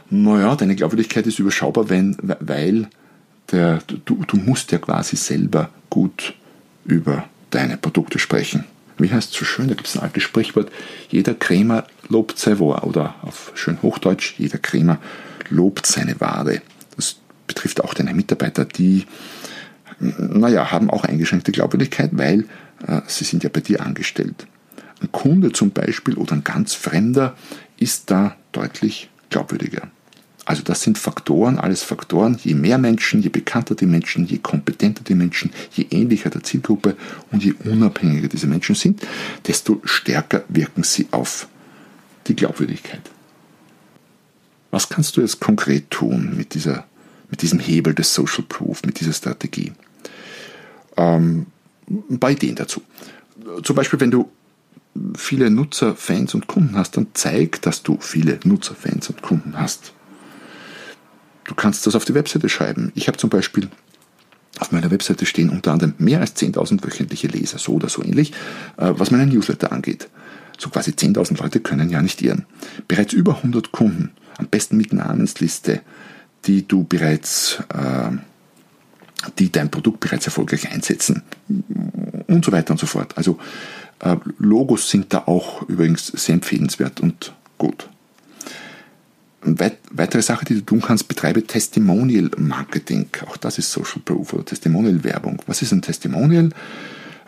naja, 0.09 0.55
deine 0.55 0.75
Glaubwürdigkeit 0.75 1.25
ist 1.27 1.39
überschaubar, 1.39 1.89
wenn, 1.89 2.15
weil 2.21 2.87
der, 3.51 3.79
du, 4.05 4.23
du 4.27 4.37
musst 4.37 4.71
ja 4.71 4.77
quasi 4.77 5.15
selber 5.15 5.69
gut 5.89 6.33
über 6.85 7.27
deine 7.49 7.77
Produkte 7.77 8.19
sprechen 8.19 8.65
wie 8.97 9.11
heißt 9.11 9.33
es 9.33 9.39
so 9.39 9.45
schön, 9.45 9.67
da 9.67 9.73
gibt 9.73 9.87
es 9.87 9.97
ein 9.97 10.03
altes 10.03 10.23
Sprichwort, 10.23 10.71
jeder 11.09 11.33
Krämer 11.33 11.85
lobt 12.07 12.37
sein 12.39 12.59
Ware 12.59 12.85
oder 12.85 13.15
auf 13.21 13.51
schön 13.55 13.81
Hochdeutsch, 13.81 14.35
jeder 14.37 14.57
Krämer 14.57 14.99
lobt 15.49 15.85
seine 15.85 16.19
Ware. 16.19 16.61
Betrifft 17.47 17.83
auch 17.83 17.93
deine 17.93 18.13
Mitarbeiter, 18.13 18.65
die, 18.65 19.05
naja, 19.99 20.71
haben 20.71 20.89
auch 20.89 21.03
eingeschränkte 21.03 21.51
Glaubwürdigkeit, 21.51 22.11
weil 22.13 22.45
äh, 22.87 23.01
sie 23.07 23.23
sind 23.23 23.43
ja 23.43 23.49
bei 23.51 23.61
dir 23.61 23.81
angestellt. 23.85 24.47
Ein 25.01 25.11
Kunde 25.11 25.51
zum 25.51 25.71
Beispiel 25.71 26.15
oder 26.15 26.33
ein 26.33 26.43
ganz 26.43 26.73
Fremder 26.73 27.35
ist 27.77 28.09
da 28.11 28.35
deutlich 28.51 29.09
glaubwürdiger. 29.29 29.89
Also 30.45 30.61
das 30.61 30.83
sind 30.83 30.99
Faktoren, 30.99 31.57
alles 31.57 31.81
Faktoren. 31.81 32.37
Je 32.43 32.53
mehr 32.53 32.77
Menschen, 32.77 33.21
je 33.21 33.29
bekannter 33.29 33.73
die 33.73 33.87
Menschen, 33.87 34.27
je 34.27 34.37
kompetenter 34.37 35.03
die 35.03 35.15
Menschen, 35.15 35.51
je 35.73 35.87
ähnlicher 35.89 36.29
der 36.29 36.43
Zielgruppe 36.43 36.95
und 37.31 37.43
je 37.43 37.53
unabhängiger 37.65 38.27
diese 38.27 38.45
Menschen 38.45 38.75
sind, 38.75 39.01
desto 39.47 39.81
stärker 39.83 40.43
wirken 40.47 40.83
sie 40.83 41.07
auf 41.09 41.47
die 42.27 42.35
Glaubwürdigkeit. 42.35 43.01
Was 44.69 44.87
kannst 44.87 45.17
du 45.17 45.21
jetzt 45.21 45.39
konkret 45.39 45.89
tun 45.89 46.35
mit, 46.37 46.53
dieser, 46.53 46.85
mit 47.35 47.41
diesem 47.41 47.59
Hebel 47.59 47.93
des 47.93 48.13
Social 48.13 48.45
Proof, 48.47 48.83
mit 48.85 49.01
dieser 49.01 49.11
Strategie? 49.11 49.73
Ähm, 50.95 51.47
ein 51.89 52.17
paar 52.17 52.31
Ideen 52.31 52.55
dazu. 52.55 52.81
Zum 53.61 53.75
Beispiel, 53.75 53.99
wenn 53.99 54.11
du 54.11 54.31
viele 55.17 55.49
Nutzer, 55.49 55.97
Fans 55.97 56.33
und 56.33 56.47
Kunden 56.47 56.77
hast, 56.77 56.95
dann 56.95 57.07
zeig, 57.13 57.61
dass 57.61 57.83
du 57.83 57.97
viele 57.99 58.39
Nutzer, 58.45 58.73
Fans 58.73 59.09
und 59.09 59.21
Kunden 59.21 59.59
hast. 59.59 59.91
Du 61.43 61.55
kannst 61.55 61.85
das 61.85 61.95
auf 61.95 62.05
die 62.05 62.13
Webseite 62.13 62.47
schreiben. 62.47 62.93
Ich 62.95 63.09
habe 63.09 63.17
zum 63.17 63.29
Beispiel 63.29 63.67
auf 64.59 64.71
meiner 64.71 64.89
Webseite 64.89 65.25
stehen 65.25 65.49
unter 65.49 65.73
anderem 65.73 65.93
mehr 65.97 66.21
als 66.21 66.37
10.000 66.37 66.85
wöchentliche 66.85 67.27
Leser, 67.27 67.57
so 67.57 67.73
oder 67.73 67.89
so 67.89 68.01
ähnlich, 68.01 68.31
äh, 68.77 68.93
was 68.95 69.11
meinen 69.11 69.27
Newsletter 69.27 69.73
angeht. 69.73 70.07
So 70.57 70.69
quasi 70.69 70.91
10.000 70.91 71.43
Leute 71.43 71.59
können 71.59 71.89
ja 71.89 72.01
nicht 72.01 72.21
irren. 72.21 72.45
Bereits 72.87 73.11
über 73.11 73.35
100 73.35 73.73
Kunden, 73.73 74.11
am 74.37 74.47
besten 74.47 74.77
mit 74.77 74.93
Namensliste, 74.93 75.81
die 76.45 76.67
du 76.67 76.83
bereits, 76.83 77.59
äh, 77.73 78.11
die 79.39 79.51
dein 79.51 79.71
Produkt 79.71 79.99
bereits 79.99 80.25
erfolgreich 80.25 80.71
einsetzen 80.71 81.23
und 82.27 82.45
so 82.45 82.51
weiter 82.51 82.71
und 82.71 82.79
so 82.79 82.85
fort. 82.85 83.17
Also 83.17 83.39
äh, 83.99 84.15
Logos 84.37 84.89
sind 84.89 85.13
da 85.13 85.23
auch 85.25 85.67
übrigens 85.67 86.07
sehr 86.07 86.35
empfehlenswert 86.35 86.99
und 86.99 87.33
gut. 87.57 87.89
Eine 89.41 89.73
weitere 89.91 90.21
Sache, 90.21 90.43
die 90.45 90.55
du 90.55 90.61
tun 90.61 90.81
kannst, 90.81 91.07
betreibe 91.07 91.45
Testimonial 91.45 92.31
Marketing. 92.37 93.07
Auch 93.27 93.37
das 93.37 93.59
ist 93.59 93.71
Social 93.71 94.01
Proof 94.03 94.33
oder 94.33 94.45
Testimonial 94.45 95.03
Werbung. 95.03 95.41
Was 95.45 95.61
ist 95.61 95.71
ein 95.71 95.81
Testimonial? 95.81 96.49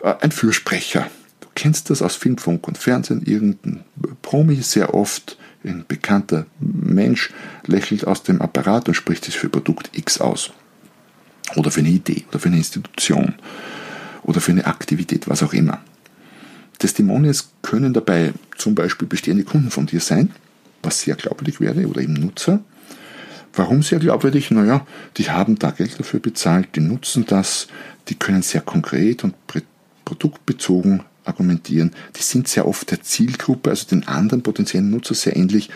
Äh, 0.02 0.14
ein 0.20 0.32
Fürsprecher. 0.32 1.08
Du 1.40 1.48
kennst 1.54 1.90
das 1.90 2.02
aus 2.02 2.16
Film, 2.16 2.38
Funk 2.38 2.66
und 2.66 2.78
Fernsehen. 2.78 3.22
Irgendein 3.24 3.84
Promi 4.22 4.56
sehr 4.56 4.94
oft, 4.94 5.38
ein 5.64 5.84
bekannter 5.86 6.46
Mensch 6.60 7.30
lächelt 7.66 8.06
aus 8.06 8.22
dem 8.22 8.40
Apparat 8.40 8.88
und 8.88 8.94
spricht 8.94 9.24
sich 9.24 9.38
für 9.38 9.48
Produkt 9.48 9.90
X 9.96 10.20
aus. 10.20 10.52
Oder 11.56 11.70
für 11.70 11.80
eine 11.80 11.88
Idee 11.88 12.24
oder 12.28 12.38
für 12.38 12.48
eine 12.48 12.58
Institution 12.58 13.34
oder 14.22 14.40
für 14.40 14.52
eine 14.52 14.66
Aktivität, 14.66 15.28
was 15.28 15.42
auch 15.42 15.52
immer. 15.52 15.80
Testimonials 16.78 17.50
können 17.62 17.92
dabei 17.92 18.34
zum 18.56 18.74
Beispiel 18.74 19.08
bestehende 19.08 19.44
Kunden 19.44 19.70
von 19.70 19.86
dir 19.86 20.00
sein 20.00 20.32
was 20.82 21.00
sehr 21.00 21.16
glaubwürdig 21.16 21.60
wäre, 21.60 21.86
oder 21.86 22.00
eben 22.00 22.14
Nutzer. 22.14 22.60
Warum 23.54 23.82
sehr 23.82 23.98
glaubwürdig? 23.98 24.50
Naja, 24.50 24.86
die 25.16 25.30
haben 25.30 25.58
da 25.58 25.70
Geld 25.70 25.98
dafür 25.98 26.20
bezahlt, 26.20 26.68
die 26.76 26.80
nutzen 26.80 27.24
das, 27.26 27.66
die 28.08 28.14
können 28.14 28.42
sehr 28.42 28.60
konkret 28.60 29.24
und 29.24 29.34
produktbezogen 30.04 31.02
argumentieren. 31.28 31.92
Die 32.16 32.22
sind 32.22 32.48
sehr 32.48 32.66
oft 32.66 32.90
der 32.90 33.02
Zielgruppe, 33.02 33.70
also 33.70 33.86
den 33.86 34.08
anderen 34.08 34.42
potenziellen 34.42 34.90
Nutzer 34.90 35.14
sehr 35.14 35.36
ähnlich. 35.36 35.70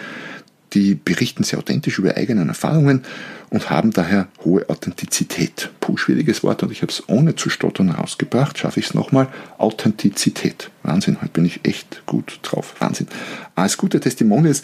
Die 0.72 0.94
berichten 0.94 1.44
sehr 1.44 1.58
authentisch 1.58 1.98
über 1.98 2.16
eigene 2.16 2.46
Erfahrungen 2.48 3.02
und 3.50 3.68
haben 3.68 3.90
daher 3.90 4.28
hohe 4.42 4.68
Authentizität. 4.70 5.70
Puh, 5.80 5.98
schwieriges 5.98 6.42
Wort 6.42 6.62
und 6.62 6.72
ich 6.72 6.80
habe 6.80 6.90
es 6.90 7.06
ohne 7.08 7.36
zu 7.36 7.50
stottern 7.50 7.90
rausgebracht. 7.90 8.58
Schaffe 8.58 8.80
ich 8.80 8.86
es 8.86 8.94
nochmal. 8.94 9.28
Authentizität. 9.58 10.70
Wahnsinn, 10.82 11.18
heute 11.20 11.32
bin 11.32 11.44
ich 11.44 11.60
echt 11.64 12.02
gut 12.06 12.40
drauf. 12.42 12.74
Wahnsinn. 12.78 13.08
Als 13.54 13.76
gute 13.76 14.00
Testimonials 14.00 14.62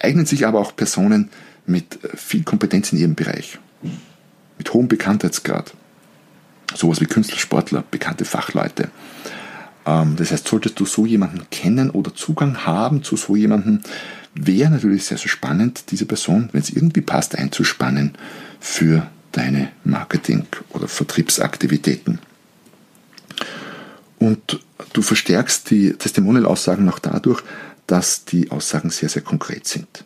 eignen 0.00 0.24
sich 0.24 0.46
aber 0.46 0.60
auch 0.60 0.74
Personen 0.74 1.28
mit 1.66 2.02
äh, 2.04 2.16
viel 2.16 2.42
Kompetenz 2.42 2.92
in 2.92 2.98
ihrem 2.98 3.14
Bereich. 3.14 3.58
Mit 4.56 4.72
hohem 4.72 4.88
Bekanntheitsgrad. 4.88 5.74
Sowas 6.74 7.00
wie 7.00 7.06
Künstler, 7.06 7.38
Sportler, 7.38 7.84
bekannte 7.90 8.24
Fachleute. 8.24 8.90
Ähm, 9.86 10.16
das 10.16 10.32
heißt, 10.32 10.46
solltest 10.46 10.78
du 10.78 10.84
so 10.84 11.06
jemanden 11.06 11.48
kennen 11.50 11.90
oder 11.90 12.14
Zugang 12.14 12.66
haben 12.66 13.02
zu 13.02 13.16
so 13.16 13.36
jemanden, 13.36 13.82
wäre 14.34 14.70
natürlich 14.70 15.04
sehr, 15.04 15.18
sehr 15.18 15.28
spannend, 15.28 15.90
diese 15.90 16.04
Person, 16.04 16.50
wenn 16.52 16.60
es 16.60 16.70
irgendwie 16.70 17.00
passt, 17.00 17.38
einzuspannen 17.38 18.16
für 18.60 19.06
deine 19.32 19.70
Marketing- 19.84 20.46
oder 20.70 20.88
Vertriebsaktivitäten. 20.88 22.18
Und 24.18 24.60
du 24.92 25.02
verstärkst 25.02 25.70
die 25.70 25.92
Testimonial-Aussagen 25.92 26.84
noch 26.84 26.98
dadurch, 26.98 27.42
dass 27.86 28.24
die 28.24 28.50
Aussagen 28.50 28.90
sehr, 28.90 29.08
sehr 29.08 29.22
konkret 29.22 29.66
sind. 29.66 30.04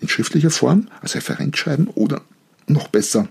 In 0.00 0.08
schriftlicher 0.08 0.50
Form, 0.50 0.88
als 1.00 1.14
Referenzschreiben 1.14 1.88
oder 1.88 2.20
noch 2.66 2.88
besser 2.88 3.28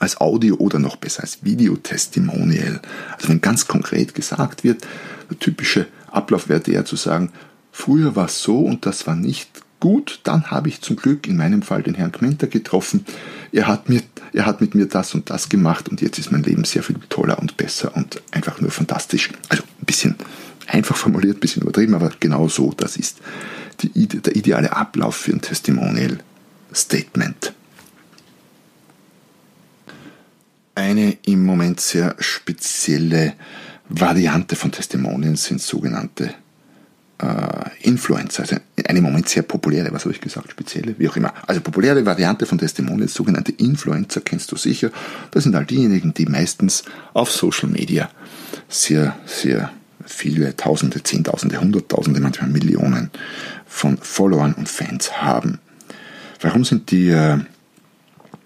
als 0.00 0.20
Audio 0.20 0.56
oder 0.56 0.78
noch 0.78 0.96
besser 0.96 1.22
als 1.22 1.44
Videotestimonial. 1.44 2.80
Also 3.14 3.28
wenn 3.28 3.40
ganz 3.40 3.68
konkret 3.68 4.14
gesagt 4.14 4.64
wird, 4.64 4.86
der 5.30 5.38
typische 5.38 5.86
Ablauf 6.10 6.48
wäre 6.48 6.60
der 6.60 6.84
zu 6.84 6.96
sagen, 6.96 7.30
früher 7.70 8.16
war 8.16 8.26
es 8.26 8.42
so 8.42 8.58
und 8.58 8.86
das 8.86 9.06
war 9.06 9.14
nicht 9.14 9.48
gut, 9.78 10.20
dann 10.24 10.50
habe 10.50 10.68
ich 10.68 10.80
zum 10.80 10.96
Glück 10.96 11.26
in 11.26 11.36
meinem 11.36 11.62
Fall 11.62 11.82
den 11.82 11.94
Herrn 11.94 12.12
Kmenter 12.12 12.46
getroffen. 12.46 13.04
Er 13.52 13.66
hat, 13.66 13.88
mir, 13.88 14.02
er 14.32 14.46
hat 14.46 14.60
mit 14.60 14.74
mir 14.74 14.86
das 14.86 15.14
und 15.14 15.30
das 15.30 15.48
gemacht 15.48 15.88
und 15.88 16.00
jetzt 16.00 16.18
ist 16.18 16.32
mein 16.32 16.42
Leben 16.42 16.64
sehr 16.64 16.82
viel 16.82 16.96
toller 17.08 17.38
und 17.38 17.56
besser 17.56 17.96
und 17.96 18.22
einfach 18.30 18.60
nur 18.60 18.70
fantastisch. 18.70 19.30
Also 19.48 19.62
ein 19.62 19.86
bisschen 19.86 20.16
einfach 20.66 20.96
formuliert, 20.96 21.38
ein 21.38 21.40
bisschen 21.40 21.62
übertrieben, 21.62 21.94
aber 21.94 22.10
genau 22.20 22.48
so, 22.48 22.72
das 22.76 22.96
ist 22.96 23.18
die, 23.80 24.06
der 24.06 24.36
ideale 24.36 24.76
Ablauf 24.76 25.16
für 25.16 25.32
ein 25.32 25.40
Testimonial 25.40 26.18
Statement. 26.74 27.54
Eine 30.90 31.16
im 31.24 31.44
Moment 31.44 31.78
sehr 31.78 32.16
spezielle 32.18 33.34
Variante 33.88 34.56
von 34.56 34.72
Testimonials 34.72 35.44
sind 35.44 35.62
sogenannte 35.62 36.34
äh, 37.22 37.86
Influencer, 37.86 38.42
also 38.42 38.56
eine 38.84 38.98
im 38.98 39.04
Moment 39.04 39.28
sehr 39.28 39.44
populäre, 39.44 39.92
was 39.92 40.04
habe 40.04 40.12
ich 40.12 40.20
gesagt, 40.20 40.50
spezielle, 40.50 40.96
wie 40.98 41.08
auch 41.08 41.14
immer. 41.14 41.32
Also 41.46 41.60
populäre 41.60 42.04
Variante 42.04 42.44
von 42.44 42.58
Testimonials, 42.58 43.14
sogenannte 43.14 43.52
Influencer, 43.52 44.20
kennst 44.22 44.50
du 44.50 44.56
sicher. 44.56 44.90
Das 45.30 45.44
sind 45.44 45.54
all 45.54 45.64
diejenigen, 45.64 46.12
die 46.12 46.26
meistens 46.26 46.82
auf 47.14 47.30
Social 47.30 47.68
Media 47.68 48.10
sehr, 48.68 49.16
sehr 49.26 49.70
viele 50.04 50.56
Tausende, 50.56 51.04
Zehntausende, 51.04 51.60
Hunderttausende, 51.60 52.18
manchmal 52.18 52.50
Millionen 52.50 53.12
von 53.64 53.96
Followern 53.98 54.54
und 54.54 54.68
Fans 54.68 55.22
haben. 55.22 55.60
Warum 56.40 56.64
sind 56.64 56.90
die 56.90 57.10
äh, 57.10 57.38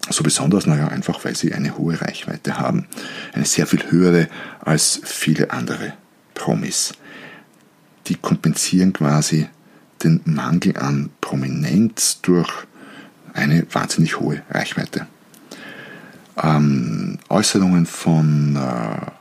so 0.09 0.23
besonders? 0.23 0.65
Naja, 0.65 0.87
einfach 0.87 1.23
weil 1.25 1.35
sie 1.35 1.53
eine 1.53 1.77
hohe 1.77 1.99
Reichweite 1.99 2.57
haben. 2.59 2.87
Eine 3.33 3.45
sehr 3.45 3.67
viel 3.67 3.91
höhere 3.91 4.27
als 4.61 5.01
viele 5.03 5.51
andere 5.51 5.93
Promis. 6.33 6.93
Die 8.07 8.15
kompensieren 8.15 8.93
quasi 8.93 9.47
den 10.03 10.21
Mangel 10.25 10.77
an 10.77 11.09
Prominenz 11.21 12.19
durch 12.21 12.49
eine 13.33 13.65
wahnsinnig 13.71 14.19
hohe 14.19 14.41
Reichweite. 14.49 15.07
Ähm, 16.41 17.17
Äußerungen 17.29 17.85
von, 17.85 18.55
äh, 18.55 19.11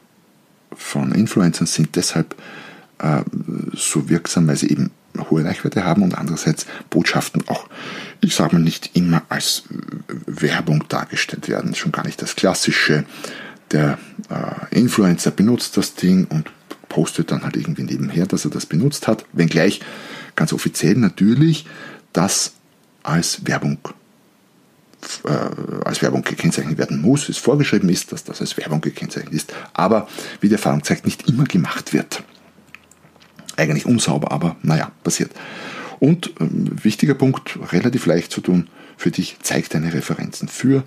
von 0.74 1.12
Influencern 1.12 1.66
sind 1.66 1.96
deshalb 1.96 2.34
äh, 2.98 3.22
so 3.72 4.08
wirksam, 4.08 4.48
weil 4.48 4.56
sie 4.56 4.70
eben 4.70 4.90
hohe 5.30 5.44
Reichweite 5.44 5.84
haben 5.84 6.02
und 6.02 6.16
andererseits 6.16 6.66
Botschaften 6.90 7.46
auch, 7.48 7.68
ich 8.20 8.34
sage 8.34 8.56
mal, 8.56 8.62
nicht 8.62 8.90
immer 8.94 9.22
als 9.28 9.64
Werbung 10.26 10.84
dargestellt 10.88 11.48
werden. 11.48 11.74
Schon 11.74 11.92
gar 11.92 12.04
nicht 12.04 12.20
das 12.20 12.36
klassische, 12.36 13.04
der 13.70 13.98
äh, 14.30 14.78
Influencer 14.78 15.30
benutzt 15.30 15.76
das 15.76 15.94
Ding 15.94 16.26
und 16.26 16.50
postet 16.88 17.30
dann 17.30 17.42
halt 17.42 17.56
irgendwie 17.56 17.82
nebenher, 17.82 18.26
dass 18.26 18.44
er 18.44 18.50
das 18.50 18.66
benutzt 18.66 19.08
hat, 19.08 19.24
wenngleich 19.32 19.80
ganz 20.36 20.52
offiziell 20.52 20.94
natürlich 20.96 21.66
das 22.12 22.52
als 23.02 23.46
Werbung 23.46 23.78
äh, 25.24 25.84
als 25.84 26.00
Werbung 26.00 26.22
gekennzeichnet 26.22 26.78
werden 26.78 27.02
muss, 27.02 27.28
es 27.28 27.36
vorgeschrieben 27.36 27.88
ist, 27.90 28.12
dass 28.12 28.24
das 28.24 28.40
als 28.40 28.56
Werbung 28.56 28.80
gekennzeichnet 28.80 29.34
ist, 29.34 29.52
aber 29.74 30.08
wie 30.40 30.48
die 30.48 30.54
Erfahrung 30.54 30.82
zeigt, 30.82 31.04
nicht 31.04 31.28
immer 31.28 31.44
gemacht 31.44 31.92
wird. 31.92 32.22
Eigentlich 33.56 33.86
unsauber, 33.86 34.32
aber 34.32 34.56
naja, 34.62 34.90
passiert. 35.02 35.30
Und 36.00 36.32
ähm, 36.40 36.70
wichtiger 36.82 37.14
Punkt, 37.14 37.58
relativ 37.72 38.06
leicht 38.06 38.32
zu 38.32 38.40
tun, 38.40 38.68
für 38.96 39.10
dich, 39.10 39.36
zeig 39.42 39.68
deine 39.70 39.92
Referenzen 39.92 40.48
für, 40.48 40.84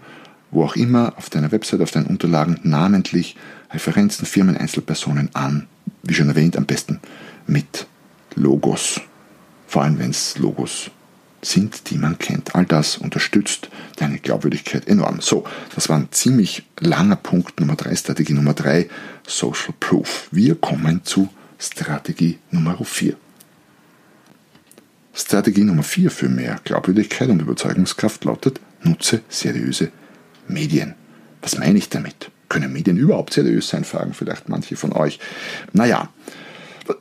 wo 0.51 0.63
auch 0.63 0.75
immer, 0.75 1.13
auf 1.17 1.30
deiner 1.30 1.51
Website, 1.51 1.82
auf 1.82 1.91
deinen 1.91 2.06
Unterlagen, 2.08 2.60
namentlich 2.63 3.36
Referenzen, 3.71 4.25
Firmen, 4.25 4.58
Einzelpersonen 4.58 5.30
an, 5.34 5.67
wie 6.03 6.13
schon 6.13 6.30
erwähnt, 6.30 6.58
am 6.58 6.65
besten 6.65 6.99
mit 7.47 7.88
Logos. 8.36 9.01
Vor 9.67 9.84
allem, 9.84 9.99
wenn 9.99 10.12
es 10.12 10.38
Logos 10.38 10.89
sind, 11.41 11.89
die 11.89 11.97
man 11.97 12.17
kennt. 12.17 12.56
All 12.56 12.65
das 12.65 12.97
unterstützt 12.97 13.69
deine 13.97 14.19
Glaubwürdigkeit 14.19 14.88
enorm. 14.88 15.21
So, 15.21 15.45
das 15.75 15.89
war 15.89 15.97
ein 15.97 16.08
ziemlich 16.12 16.63
langer 16.80 17.15
Punkt 17.15 17.60
Nummer 17.60 17.75
3, 17.75 17.95
Strategie 17.95 18.34
Nummer 18.34 18.53
3, 18.53 18.89
Social 19.25 19.73
Proof. 19.80 20.27
Wir 20.32 20.56
kommen 20.56 21.01
zu 21.03 21.30
Strategie 21.60 22.38
Nummer 22.52 22.78
4. 22.84 23.15
Strategie 25.13 25.63
Nummer 25.63 25.84
4 25.84 26.12
für 26.12 26.30
mehr 26.30 26.60
Glaubwürdigkeit 26.63 27.30
und 27.30 27.41
Überzeugungskraft 27.41 28.24
lautet, 28.26 28.62
nutze 28.84 29.22
seriöse 29.30 29.91
Medien. 30.48 30.93
Was 31.41 31.58
meine 31.58 31.80
ich 31.80 31.89
damit? 31.89 32.30
Können 32.50 32.72
Medien 32.72 32.98
überhaupt 32.98 33.34
seriös 33.34 33.70
sein, 33.70 33.84
fragen 33.84 34.13
vielleicht 34.13 34.50
manche 34.50 34.76
von 34.76 34.93
euch. 34.93 35.20
Naja, 35.74 36.10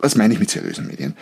was 0.01 0.17
meine 0.17 0.33
ich 0.33 0.41
mit 0.41 0.51
seriösen 0.51 0.87
Medien? 0.87 1.15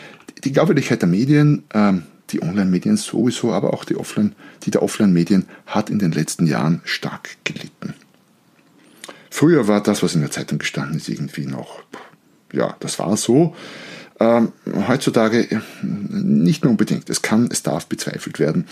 Die 0.45 0.53
Glaubwürdigkeit 0.53 1.03
der 1.03 1.09
Medien, 1.09 1.65
ähm, 1.75 2.05
die 2.31 2.43
Online-Medien 2.43 2.97
sowieso, 2.97 3.53
aber 3.53 3.75
auch 3.75 3.85
die, 3.85 3.97
Offline, 3.97 4.35
die 4.63 4.71
der 4.71 4.83
Offline-Medien 4.83 5.47
hat 5.67 5.91
in 5.91 5.99
den 5.99 6.13
letzten 6.13 6.47
Jahren 6.47 6.81
stark 6.85 7.37
gelitten. 7.45 7.95
Früher 9.29 9.67
war 9.67 9.83
das, 9.83 10.03
was 10.03 10.15
in 10.15 10.21
der 10.21 10.31
Zeitung 10.31 10.59
gestanden 10.59 10.97
ist, 10.97 11.09
irgendwie 11.09 11.47
noch 11.47 11.83
ja, 12.55 12.77
das 12.81 12.99
war 12.99 13.17
so. 13.17 13.55
Ähm, 14.21 14.53
heutzutage 14.89 15.63
nicht 15.83 16.63
mehr 16.63 16.71
unbedingt. 16.71 17.11
Es 17.11 17.23
kann, 17.23 17.49
es 17.51 17.63
darf 17.63 17.87
bezweifelt 17.87 18.39
werden. 18.39 18.67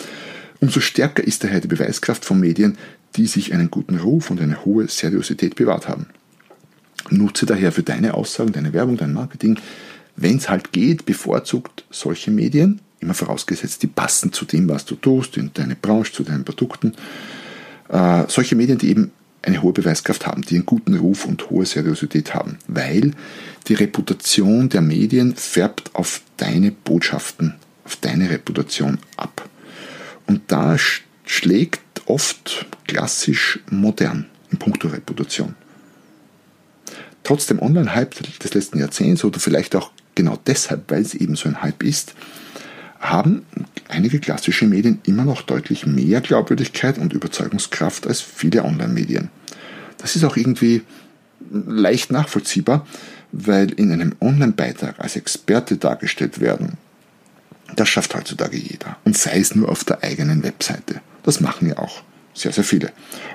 Umso 0.60 0.80
stärker 0.80 1.24
ist 1.24 1.42
daher 1.42 1.60
die 1.60 1.68
Beweiskraft 1.68 2.24
von 2.24 2.38
Medien, 2.38 2.78
die 3.16 3.26
sich 3.26 3.52
einen 3.52 3.70
guten 3.70 3.96
Ruf 3.96 4.30
und 4.30 4.40
eine 4.40 4.64
hohe 4.64 4.86
Seriosität 4.86 5.56
bewahrt 5.56 5.88
haben. 5.88 6.06
Nutze 7.10 7.46
daher 7.46 7.72
für 7.72 7.82
deine 7.82 8.14
Aussagen, 8.14 8.52
deine 8.52 8.72
Werbung, 8.72 8.96
dein 8.96 9.12
Marketing, 9.12 9.58
wenn 10.14 10.36
es 10.36 10.48
halt 10.48 10.72
geht, 10.72 11.04
bevorzugt 11.04 11.84
solche 11.90 12.30
Medien, 12.30 12.80
immer 13.00 13.14
vorausgesetzt, 13.14 13.82
die 13.82 13.88
passen 13.88 14.32
zu 14.32 14.44
dem, 14.44 14.68
was 14.68 14.84
du 14.84 14.94
tust, 14.94 15.36
in 15.36 15.50
deine 15.52 15.74
Branche, 15.74 16.12
zu 16.12 16.22
deinen 16.22 16.44
Produkten. 16.44 16.94
Äh, 17.88 18.24
solche 18.28 18.54
Medien, 18.54 18.78
die 18.78 18.90
eben 18.90 19.10
eine 19.42 19.62
hohe 19.62 19.72
Beweiskraft 19.72 20.26
haben, 20.26 20.42
die 20.42 20.54
einen 20.56 20.66
guten 20.66 20.94
Ruf 20.94 21.24
und 21.24 21.50
hohe 21.50 21.66
Seriosität 21.66 22.34
haben, 22.34 22.58
weil 22.68 23.12
die 23.68 23.74
Reputation 23.74 24.68
der 24.68 24.80
Medien 24.80 25.34
färbt 25.34 25.94
auf 25.94 26.22
deine 26.36 26.70
Botschaften, 26.70 27.54
auf 27.84 27.96
deine 27.96 28.30
Reputation 28.30 28.98
ab. 29.16 29.48
Und 30.26 30.42
da 30.48 30.76
schlägt 31.24 31.80
oft 32.06 32.66
klassisch 32.86 33.60
modern 33.70 34.26
in 34.50 34.58
puncto 34.58 34.88
Reputation. 34.88 35.54
Trotz 37.24 37.46
dem 37.46 37.60
Online-Hype 37.60 38.38
des 38.40 38.54
letzten 38.54 38.78
Jahrzehnts 38.78 39.24
oder 39.24 39.38
vielleicht 39.38 39.76
auch 39.76 39.92
genau 40.14 40.38
deshalb, 40.46 40.90
weil 40.90 41.02
es 41.02 41.14
eben 41.14 41.36
so 41.36 41.48
ein 41.48 41.62
Hype 41.62 41.82
ist, 41.82 42.14
haben 43.02 43.44
einige 43.88 44.20
klassische 44.20 44.66
Medien 44.66 45.00
immer 45.04 45.24
noch 45.24 45.42
deutlich 45.42 45.86
mehr 45.86 46.20
Glaubwürdigkeit 46.20 46.98
und 46.98 47.12
Überzeugungskraft 47.12 48.06
als 48.06 48.20
viele 48.20 48.64
Online-Medien. 48.64 49.28
Das 49.98 50.16
ist 50.16 50.24
auch 50.24 50.36
irgendwie 50.36 50.82
leicht 51.50 52.12
nachvollziehbar, 52.12 52.86
weil 53.32 53.72
in 53.72 53.92
einem 53.92 54.14
Online-Beitrag 54.20 55.00
als 55.00 55.16
Experte 55.16 55.76
dargestellt 55.76 56.40
werden, 56.40 56.78
das 57.74 57.88
schafft 57.88 58.14
heutzutage 58.14 58.56
jeder. 58.56 58.96
Und 59.04 59.18
sei 59.18 59.38
es 59.38 59.54
nur 59.54 59.68
auf 59.68 59.84
der 59.84 60.02
eigenen 60.02 60.42
Webseite. 60.42 61.00
Das 61.24 61.40
machen 61.40 61.68
ja 61.68 61.78
auch 61.78 62.02
sehr, 62.34 62.52
sehr 62.52 62.64
viele. 62.64 62.92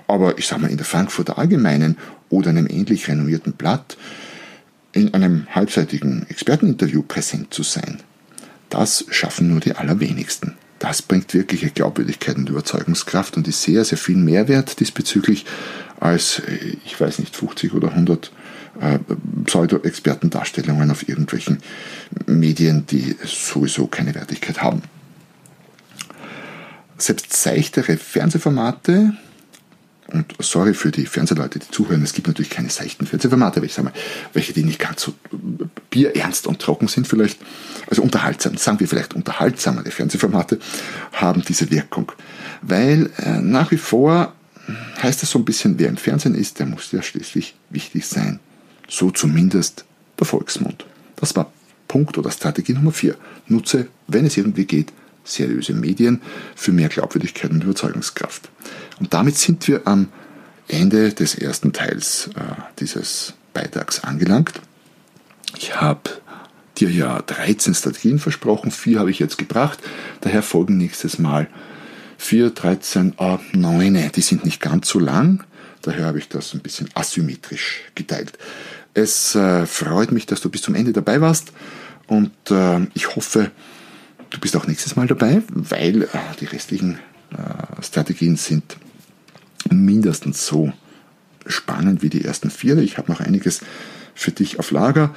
Aber 0.08 0.38
ich 0.38 0.48
sage 0.48 0.62
mal, 0.62 0.72
in 0.72 0.78
der 0.78 0.86
Frankfurter 0.86 1.38
Allgemeinen 1.38 1.98
oder 2.30 2.50
einem 2.50 2.68
ähnlich 2.68 3.08
renommierten 3.08 3.54
Blatt 3.54 3.98
in 4.94 5.14
einem 5.14 5.48
halbseitigen 5.54 6.26
Experteninterview 6.30 7.04
präsent 7.04 7.54
zu 7.54 7.64
sein, 7.64 8.00
das 8.70 9.06
schaffen 9.10 9.50
nur 9.50 9.60
die 9.60 9.76
allerwenigsten. 9.76 10.56
Das 10.80 11.02
bringt 11.02 11.34
wirkliche 11.34 11.72
Glaubwürdigkeit 11.72 12.36
und 12.36 12.50
Überzeugungskraft 12.50 13.36
und 13.38 13.48
ist 13.48 13.64
sehr, 13.64 13.84
sehr 13.84 13.98
viel 13.98 14.18
Mehrwert 14.18 14.80
diesbezüglich 14.80 15.46
als, 16.00 16.40
äh, 16.40 16.78
ich 16.86 17.00
weiß 17.00 17.20
nicht, 17.20 17.36
50 17.36 17.74
oder 17.74 17.90
100 17.90 18.32
äh, 18.80 19.00
Pseudo-Expertendarstellungen 19.46 20.92
auf 20.92 21.08
irgendwelchen 21.10 21.60
Medien, 22.28 22.86
die 22.86 23.16
sowieso 23.24 23.88
keine 23.88 24.14
Wertigkeit 24.14 24.62
haben. 24.62 24.84
Selbst 26.98 27.34
seichtere 27.34 27.98
Fernsehformate 27.98 29.14
und 30.08 30.34
sorry 30.40 30.74
für 30.74 30.92
die 30.92 31.06
Fernsehleute, 31.06 31.60
die 31.60 31.70
zuhören, 31.70 32.04
es 32.04 32.14
gibt 32.14 32.28
natürlich 32.28 32.50
keine 32.50 32.70
seichten 32.70 33.06
Fernsehformate, 33.06 33.62
welche, 33.62 33.84
mal, 33.84 33.94
welche 34.34 34.54
die 34.54 34.64
nicht 34.64 34.80
ganz 34.80 35.02
so 35.02 35.14
bierernst 35.90 36.48
und 36.48 36.60
trocken 36.60 36.88
sind 36.88 37.08
vielleicht, 37.08 37.40
also 37.90 38.02
unterhaltsam, 38.02 38.58
sagen 38.58 38.80
wir 38.80 38.88
vielleicht 38.88 39.14
unterhaltsamere 39.14 39.92
Fernsehformate, 39.92 40.60
haben 41.14 41.44
diese 41.48 41.70
Wirkung. 41.72 42.12
Weil 42.62 43.10
äh, 43.18 43.42
nach 43.42 43.72
wie 43.72 43.78
vor 43.78 44.34
heißt 45.02 45.24
es 45.24 45.32
so 45.32 45.40
ein 45.40 45.46
bisschen, 45.46 45.80
wer 45.80 45.90
im 45.90 45.98
Fernsehen 45.98 46.36
ist, 46.36 46.60
der 46.60 46.66
muss 46.66 46.92
ja 46.92 47.02
schließlich 47.02 47.56
wichtig 47.70 48.06
sein. 48.06 48.40
So 48.88 49.12
zumindest 49.12 49.86
der 50.20 50.28
Volksmund. 50.28 50.86
Das 51.16 51.36
war 51.36 51.52
Punkt 51.88 52.18
oder 52.18 52.32
Strategie 52.32 52.74
Nummer 52.74 52.92
4. 52.92 53.16
Nutze, 53.48 53.88
wenn 54.08 54.26
es 54.26 54.38
irgendwie 54.38 54.66
geht, 54.66 54.92
seriöse 55.28 55.74
Medien 55.74 56.22
für 56.56 56.72
mehr 56.72 56.90
Glaubwürdigkeit 56.90 57.52
und 57.52 57.64
Überzeugungskraft. 57.64 58.50
Und 59.00 59.14
damit 59.14 59.38
sind 59.38 59.68
wir 59.68 59.82
am 59.86 60.08
Ende 60.68 61.14
des 61.14 61.36
ersten 61.36 61.74
Teils 61.74 62.30
äh, 62.36 62.42
dieses 62.80 63.34
Beitrags 63.54 64.04
angelangt. 64.04 64.54
Ich 65.58 65.80
habe 65.80 66.10
dir 66.78 66.90
ja 66.90 67.22
13 67.22 67.74
Strategien 67.74 68.20
versprochen, 68.20 68.72
vier 68.72 69.00
habe 69.00 69.12
ich 69.12 69.20
jetzt 69.20 69.38
gebracht, 69.38 69.80
daher 70.22 70.44
folgen 70.44 70.78
nächstes 70.78 71.18
Mal 71.18 71.48
4, 72.18 72.52
13, 72.52 73.14
äh, 73.18 73.38
9. 73.54 74.12
Die 74.16 74.22
sind 74.22 74.46
nicht 74.46 74.62
ganz 74.62 74.90
so 74.90 75.00
lang, 75.00 75.44
daher 75.82 76.06
habe 76.06 76.20
ich 76.20 76.30
das 76.30 76.54
ein 76.54 76.60
bisschen 76.60 76.90
asymmetrisch 76.94 77.84
geteilt. 77.96 78.38
Es 78.94 79.36
äh, 79.36 79.66
freut 79.66 80.12
mich, 80.12 80.26
dass 80.26 80.42
du 80.42 80.50
bis 80.50 80.62
zum 80.62 80.76
Ende 80.76 80.94
dabei 80.94 81.22
warst 81.22 81.52
und 82.08 82.32
äh, 82.50 82.88
ich 82.94 83.16
hoffe, 83.16 83.52
du 84.38 84.42
bist 84.42 84.56
auch 84.56 84.68
nächstes 84.68 84.96
Mal 84.96 85.08
dabei, 85.08 85.42
weil 85.50 86.04
äh, 86.04 86.08
die 86.40 86.46
restlichen 86.46 87.00
äh, 87.32 87.82
Strategien 87.82 88.36
sind 88.36 88.78
mindestens 89.72 90.46
so 90.46 90.72
spannend 91.48 92.04
wie 92.04 92.10
die 92.10 92.24
ersten 92.24 92.52
vier. 92.52 92.78
Ich 92.78 93.00
habe 93.00 93.12
noch 93.12 93.20
einiges 93.20 93.62
für 94.14 94.32
dich 94.32 94.60
auf 94.60 94.70
Lager. 94.70 95.16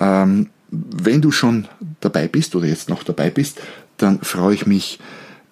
Ähm, 0.00 0.50
wenn 0.70 1.22
du 1.22 1.30
schon 1.30 1.68
dabei 2.00 2.26
bist 2.26 2.56
oder 2.56 2.66
jetzt 2.66 2.88
noch 2.88 3.04
dabei 3.04 3.30
bist, 3.30 3.60
dann 3.98 4.20
freue 4.20 4.56
ich 4.56 4.66
mich 4.66 4.98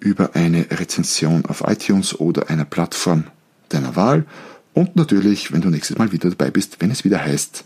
über 0.01 0.35
eine 0.35 0.69
Rezension 0.69 1.45
auf 1.45 1.63
iTunes 1.65 2.19
oder 2.19 2.49
einer 2.49 2.65
Plattform 2.65 3.23
deiner 3.69 3.95
Wahl. 3.95 4.25
Und 4.73 4.97
natürlich, 4.97 5.53
wenn 5.53 5.61
du 5.61 5.69
nächstes 5.69 5.97
Mal 5.97 6.11
wieder 6.11 6.29
dabei 6.29 6.51
bist, 6.51 6.81
wenn 6.81 6.91
es 6.91 7.05
wieder 7.05 7.23
heißt, 7.23 7.63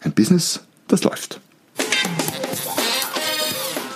ein 0.00 0.12
Business, 0.12 0.60
das 0.86 1.02
läuft. 1.02 1.40